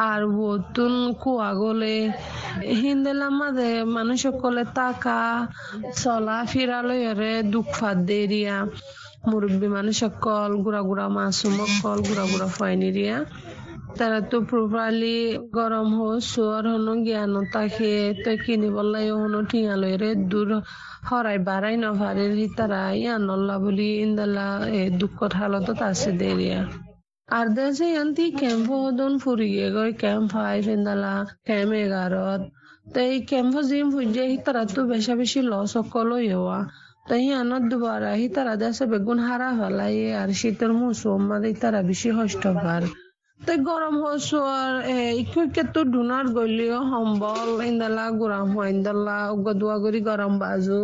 আর 0.04 0.22
বতুন 0.38 0.94
কুয়া 1.22 1.50
গলে 1.54 1.98
হিন্দেলা 2.82 3.28
মাঝে 3.32 3.72
মানুষ 3.96 4.18
সকলে 4.24 4.64
টাকা 4.76 5.20
চলা 5.96 6.38
ফিরা 6.52 6.80
লইরে 6.82 7.34
দুঃখ 7.54 7.68
ফাদ 7.76 7.98
দেরিয়া 8.08 8.58
মুরব্বী 9.30 9.68
মানুষ 9.76 9.96
সকল 10.04 10.52
গুড়া 10.64 10.82
গুড়া 10.90 11.08
মাসুম 11.18 11.56
কল 11.82 12.00
গুড়া 12.08 12.26
গুড়া 12.32 12.48
ফাইনিরিয়া 12.58 13.18
তারা 13.98 14.20
তো 14.32 14.38
প্রপারলি 14.50 15.18
গরম 15.58 15.88
হো 15.98 16.10
সোয়ার 16.32 16.66
হনো 16.72 16.94
জ্ঞান 17.06 17.34
তাকে 17.54 17.94
তো 18.24 18.32
কিনিবলাই 18.44 19.08
হনো 19.20 19.40
টিয়ালয় 19.50 19.96
রে, 20.02 20.12
দূর 20.32 20.50
হরাই 21.10 21.38
বাড়াই 21.48 21.76
নভারে 21.84 22.26
তারা 22.58 22.82
ইয়ানল্লা 23.02 23.56
বলি 23.64 23.90
ইন্দালা, 24.06 24.48
এ 24.80 24.82
দুঃখ 25.00 25.20
হালত 25.40 25.68
আছে 25.90 26.10
দেরিয়া। 26.22 26.60
আর 27.38 27.46
দেশে 27.58 27.88
ইয়ান্তি 27.94 28.26
ক্যাম্প 28.40 28.70
দন 29.00 29.14
ফুরিয়ে 29.24 29.68
গই, 29.76 29.92
ক্যাম্প 30.02 30.28
ফাইভ 30.34 30.62
ইন্দালা, 30.76 31.14
ক্যাম্প 31.48 31.72
এগারত। 31.84 32.42
তো 32.94 33.00
এই 33.10 33.18
ক্যাম্প 33.30 33.56
জিম 33.70 33.88
ফুজে 33.94 34.24
তারা 34.46 34.64
তো 34.76 34.82
বেশা 34.92 35.14
বেশি 35.22 35.40
লস 35.52 35.68
সকল 35.76 36.10
হওয়া। 36.36 36.60
তাই 37.06 37.26
আনত 37.42 37.64
দুবারা 37.72 38.12
হি 38.20 38.28
তারা 38.36 38.54
দেশে 38.62 38.86
বেগুন 38.92 39.20
হারা 39.28 39.50
ফেলাই 39.60 39.98
আর 40.22 40.30
শীতের 40.40 40.72
মৌসুম 40.80 41.20
মানে 41.30 41.50
তারা 41.62 41.80
বেশি 41.90 42.10
কষ্ট 42.18 42.44
পার 42.58 42.84
তাই 43.40 43.58
গরম 43.70 43.96
হসু 44.04 44.40
আর 44.58 44.74
একটু 45.14 45.40
একটু 45.56 45.80
ডুনার 45.94 46.26
গলিও 46.38 46.80
সম্বল 46.92 47.50
ইন্দালা 47.70 48.06
গুরাম 48.20 48.48
হয় 48.56 48.70
ইন্দালা 48.76 49.18
গদুয়া 49.46 49.76
গরি 49.84 50.02
গরম 50.10 50.34
বাজু। 50.42 50.84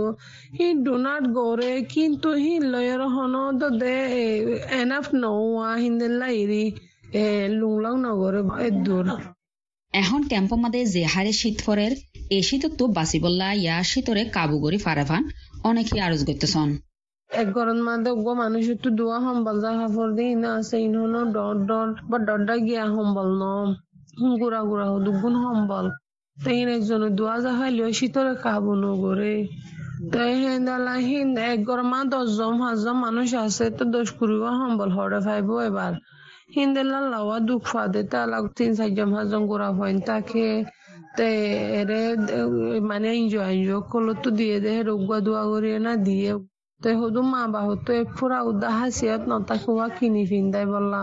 হি 0.57 0.67
ডুনার 0.85 1.23
গরে 1.37 1.73
কিন্তু 1.93 2.29
লয়ের 2.71 3.01
হন 3.15 3.35
দে 3.81 3.95
এনাফ 4.79 5.05
নৌয়া 5.21 5.69
হিন্দেলা 5.83 6.27
ইরি 6.41 6.65
লুংলাং 7.59 7.95
নগরে 8.05 8.41
দূর 8.85 9.07
এখন 9.93 10.21
ক্যাম্প 10.31 10.51
মাদে 10.63 10.81
যে 10.93 11.01
হারে 11.13 11.33
শীত 11.39 11.57
ফরের 11.65 11.93
এই 12.35 12.43
শীতত 12.49 12.79
বাঁচিবল্লা 12.97 13.49
ইয়া 13.63 13.75
শীতরে 13.91 14.23
কাবু 14.35 14.55
করি 14.63 14.77
ফারেফান, 14.85 15.23
অনেকে 15.69 15.95
আরজ 16.07 16.21
করতেছন 16.27 16.67
এক 17.29 17.47
গরম 17.57 17.79
মাদে 17.87 18.11
গো 18.25 18.31
মানুষ 18.43 18.63
একটু 18.75 18.89
দোয়া 18.99 19.17
সম্বল 19.25 19.55
যা 19.63 19.71
কাপড় 19.79 20.11
দিয়ে 20.17 20.33
না 20.43 20.49
আছে 20.59 20.75
ইনহনো 20.87 21.21
ডর 21.35 21.55
ডর, 21.69 21.87
বা 22.09 22.17
ডরডা 22.27 22.55
গিয়া 22.65 22.83
সম্বল 22.95 23.27
ন 23.41 23.43
গুড়া 24.41 24.61
গুড়া 24.69 24.85
দুগুণ 25.05 25.35
সম্বল 25.45 25.85
তাই 26.37 26.57
একজন 26.77 27.01
দোয়া 27.19 27.35
যা 27.43 27.51
খাইলেও 27.57 27.89
শীতরে 27.99 28.33
কাবু 28.45 28.71
নগরে 28.83 29.35
তাই 30.13 30.31
হেন্দালা 30.43 30.95
হিন, 31.05 31.29
এক 31.51 31.59
গরমা 31.69 31.99
দশজন 32.13 32.53
পাঁচজন 32.61 32.97
মানুষ 33.05 33.29
আছে, 33.45 33.65
তো 33.77 33.83
দোষ 33.93 34.07
করিব 34.17 34.43
সম্বল 34.59 34.89
হরে 34.97 35.19
ফাইব 35.25 35.49
এবার। 35.69 35.93
হিন্দেলা 36.49 36.99
লাওয়া 37.11 37.37
দুঃখ 37.47 37.63
ফাদে 37.65 38.01
তালাক 38.11 38.45
তিন 38.57 38.71
চারজন 38.77 39.09
পাঁচজন 39.13 39.43
গোড়া 39.49 39.69
পয়েন 39.77 39.97
তাকে 40.07 40.47
তে 41.17 41.29
এরে 41.79 42.01
মানে 42.89 43.07
এনজয় 43.13 43.47
এনজয় 43.53 43.81
করল 43.91 44.07
তো 44.23 44.29
দিয়ে 44.39 44.57
দে 44.65 44.73
রোগা 44.89 45.17
দোয়া 45.25 45.43
করিয়ে 45.51 45.79
না 45.85 45.93
দিয়ে 46.07 46.31
তে 46.81 46.89
হদু 46.99 47.21
মা 47.31 47.41
বাহু 47.53 47.73
তো 47.79 47.93
ফুরা 48.15 48.39
উদা 48.49 48.69
হাসিয়াত 48.77 49.21
নতা 49.29 49.55
খুয়া 49.63 49.87
কিনি 49.97 50.21
ফিন্দাই 50.29 50.65
বললা 50.73 51.01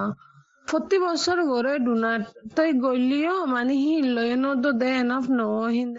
প্রতি 0.66 0.96
বছর 1.04 1.38
ঘরে 1.50 1.74
ডুনার 1.86 2.20
তাই 2.56 2.70
গলিও 2.82 3.36
মানে 3.54 3.74
হিন 3.84 4.04
লয় 4.16 4.34
নদ 4.42 4.64
দে 4.80 4.88
এনাফ 5.00 5.24
ন 5.30 5.40
হিন 5.70 5.90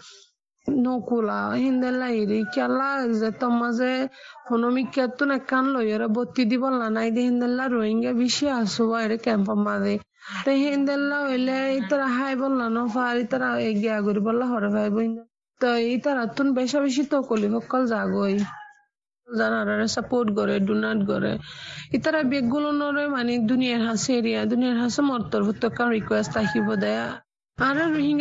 নকুলা 0.67 1.39
হিন্দেলা 1.55 2.07
ইরি 2.21 2.39
কেলা 2.53 2.89
যে 3.13 3.29
তোমাজে 3.41 3.93
হনমিকাতো 4.47 5.23
না 5.29 5.37
কান 5.49 5.65
লয়রা 5.73 6.07
বত্তি 6.15 6.43
দি 6.49 6.57
বললা 6.63 6.87
নাই 6.95 7.09
দি 7.15 7.21
হিন্দেলা 7.27 7.63
রোহিঙ্গা 7.67 8.11
বেশি 8.21 8.45
আসো 8.59 8.83
এরে 8.99 9.17
ক্যাম্প 9.25 9.47
মাদে 9.65 9.95
তে 10.43 10.51
হিন্দেলা 10.63 11.17
হইলে 11.25 11.57
ইতারা 11.79 12.07
হাই 12.15 12.33
বললা 12.41 12.65
ন 12.75 12.77
ফার 12.93 13.15
ইতারা 13.23 13.49
এগিয়া 13.69 13.97
করি 14.05 14.21
বললা 14.27 14.45
হরে 14.51 14.69
ভাই 14.75 14.89
বইন 14.95 15.11
তো 15.61 15.69
ইতারা 15.87 16.23
তুন 16.35 16.47
বেশা 16.57 16.79
বেশি 16.85 17.03
তো 17.11 17.17
কলি 17.29 17.47
সকল 17.55 17.81
জাগই 17.91 18.35
জানারা 19.27 19.87
সাপোর্ট 19.95 20.27
করে 20.37 20.55
ডোনাট 20.67 20.99
করে 21.09 21.31
ইতারা 21.95 22.21
বেগগুলো 22.31 22.69
নরে 22.79 23.03
মানে 23.15 23.33
দুনিয়ার 23.51 23.81
হাসে 23.87 24.11
এরিয়া 24.19 24.41
দুনিয়ার 24.51 24.77
হাসে 24.83 25.01
মর্তর 25.09 25.41
ভুতকার 25.47 25.87
রিকোয়েস্ট 25.95 26.29
থাকিব 26.37 26.67
দেয়া 26.83 27.07
আর 27.57 27.77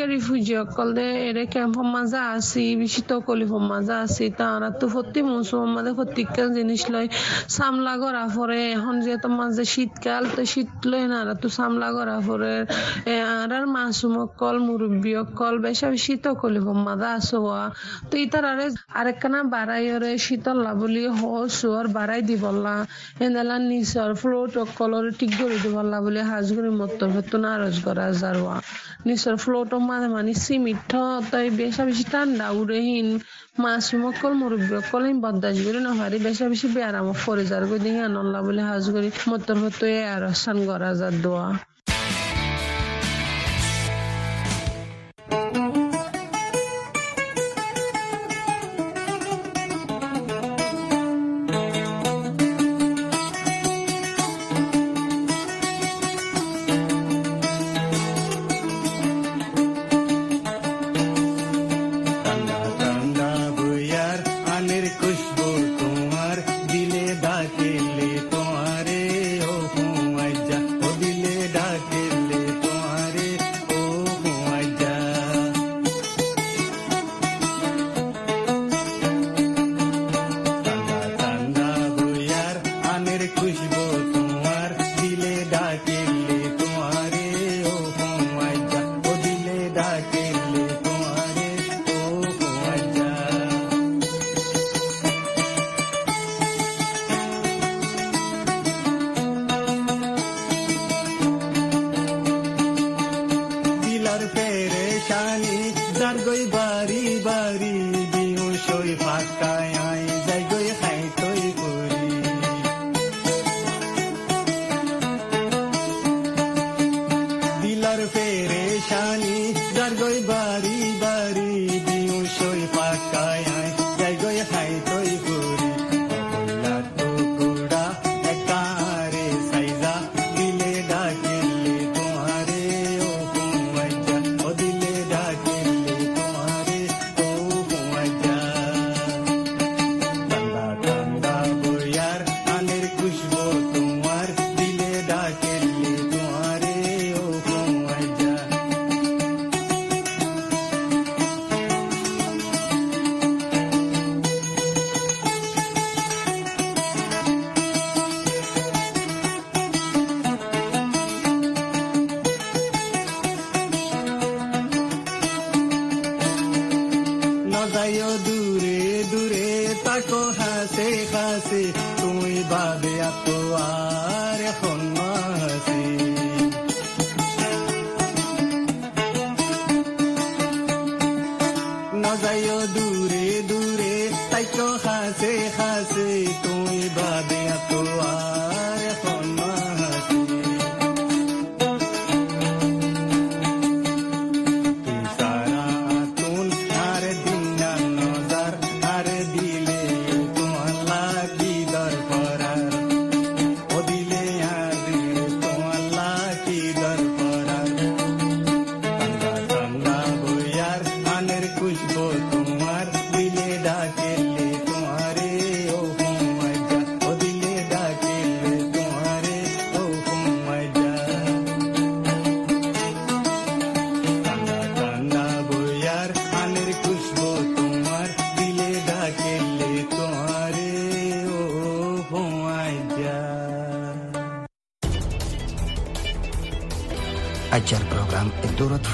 রিফিউজি 0.09 0.55
অকল 0.65 0.89
দে 0.95 1.09
এরে 1.29 1.45
ক্যাম্প 1.47 1.77
মাজা 1.95 2.23
আছি 2.37 2.65
বেশি 2.77 3.01
তো 3.11 3.17
কলি 3.21 3.47
মাজা 3.67 3.97
আছি 4.05 4.25
তারা 4.39 4.69
তো 4.81 4.87
সত্যি 4.89 5.21
মৌসুম 5.29 5.61
মাঝে 5.75 5.93
প্রত্যেকটা 5.99 6.43
জিনিস 6.57 6.83
লয় 6.93 7.09
সামলা 7.57 7.95
করা 8.03 8.25
পরে 8.35 8.61
এখন 8.73 8.95
যেহেতু 9.05 9.29
মাঝে 9.39 9.65
শীতকাল 9.75 10.23
তো 10.35 10.43
শীত 10.53 10.71
লয় 10.91 11.07
না 11.13 11.19
তো 11.35 11.49
সামলা 11.59 11.89
করা 11.97 12.17
পরে 12.27 12.55
আর 13.35 13.51
আর 13.57 13.65
মাসুম 13.77 14.15
অকল 14.25 14.57
মুরব্বী 14.67 15.13
অকল 15.23 15.55
বেশা 15.65 15.87
বেশি 15.95 16.15
তো 16.17 16.31
কলি 16.35 16.61
মাজা 16.87 17.09
আছো 17.19 17.39
তো 18.11 18.15
ইতারারে 18.25 18.67
আরেকখানা 18.95 19.41
বাড়াই 19.55 19.85
ওরে 19.95 20.11
শীতল 20.19 20.57
লাবলি 20.67 21.03
হস 21.19 21.57
আর 21.79 21.87
বাড়াই 21.97 22.21
দিবল্লা 22.31 22.75
এনালা 23.21 23.57
নিচর 23.65 24.11
ফ্লোট 24.21 24.53
অকলর 24.65 25.05
ঠিক 25.19 25.33
করে 25.39 25.57
দিবল্লা 25.65 25.99
বলে 26.05 26.21
হাজগুড়ি 26.31 26.71
মত 26.81 27.01
ভেতন 27.15 27.43
আরজ 27.55 27.77
করা 27.87 28.05
যারওয়া 28.23 28.57
নিচৰ 29.27 29.39
ফ্ল'টো 29.43 29.77
মানে 29.83 30.09
মানে 30.09 30.33
চিমিট 30.41 30.93
তই 31.31 31.47
বেচা 31.55 31.83
বেছি 31.85 32.05
ঠাণ্ডা 32.09 32.47
উৰে 32.57 32.79
হিন 32.81 33.09
মাছুমকল 33.59 34.33
মুরব্বীকল 34.41 35.03
হিন 35.05 35.19
বদাজ 35.21 35.57
করে 35.65 35.79
নহারি 35.83 36.19
বেচা 36.23 36.47
বেশি 36.49 36.67
বেয়ারামক 36.75 37.17
ফরে 37.23 37.45
যার 37.51 37.65
গই 37.69 37.81
দিন 37.85 37.97
নল্লা 38.15 38.41
বলে 38.47 38.63
হাজ 38.63 38.85
করি। 38.95 39.09
মতর 39.31 39.57
হতো 39.63 39.85
আর 40.15 40.23
সান 40.37 40.59
গরা 40.69 40.91
যার 41.01 41.15
দোয়া। 41.23 41.47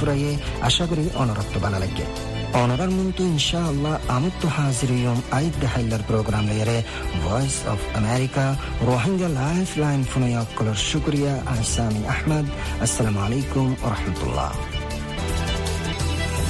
ফুরাইয়ে 0.03 0.33
আশা 0.69 0.85
করি 0.91 1.05
অনরত্ব 1.23 1.55
বানা 1.65 1.79
লাগে 1.85 2.07
অনরার 2.63 2.91
মন্তু 2.99 3.21
ইনশাআল্লাহ 3.35 3.95
আমুত্ত 4.17 4.43
হাজিরিয়ম 4.57 5.19
আইদ 5.39 5.55
দেহাইলার 5.63 6.03
প্রোগ্রাম 6.09 6.45
লেয়ারে 6.51 6.79
voice 7.23 7.57
of 7.73 7.81
America 8.01 8.45
Rohingya 8.89 9.29
life 9.41 9.71
line 9.83 10.01
ফুনাইয়া 10.11 10.43
কলর 10.57 10.79
শুক্রিয়া 10.91 11.35
আসামি 11.55 12.03
আহমদ। 12.15 12.47
আসসালামু 12.85 13.21
আলাইকুম 13.27 13.67
রহমতুল্লাহ। 13.93 14.51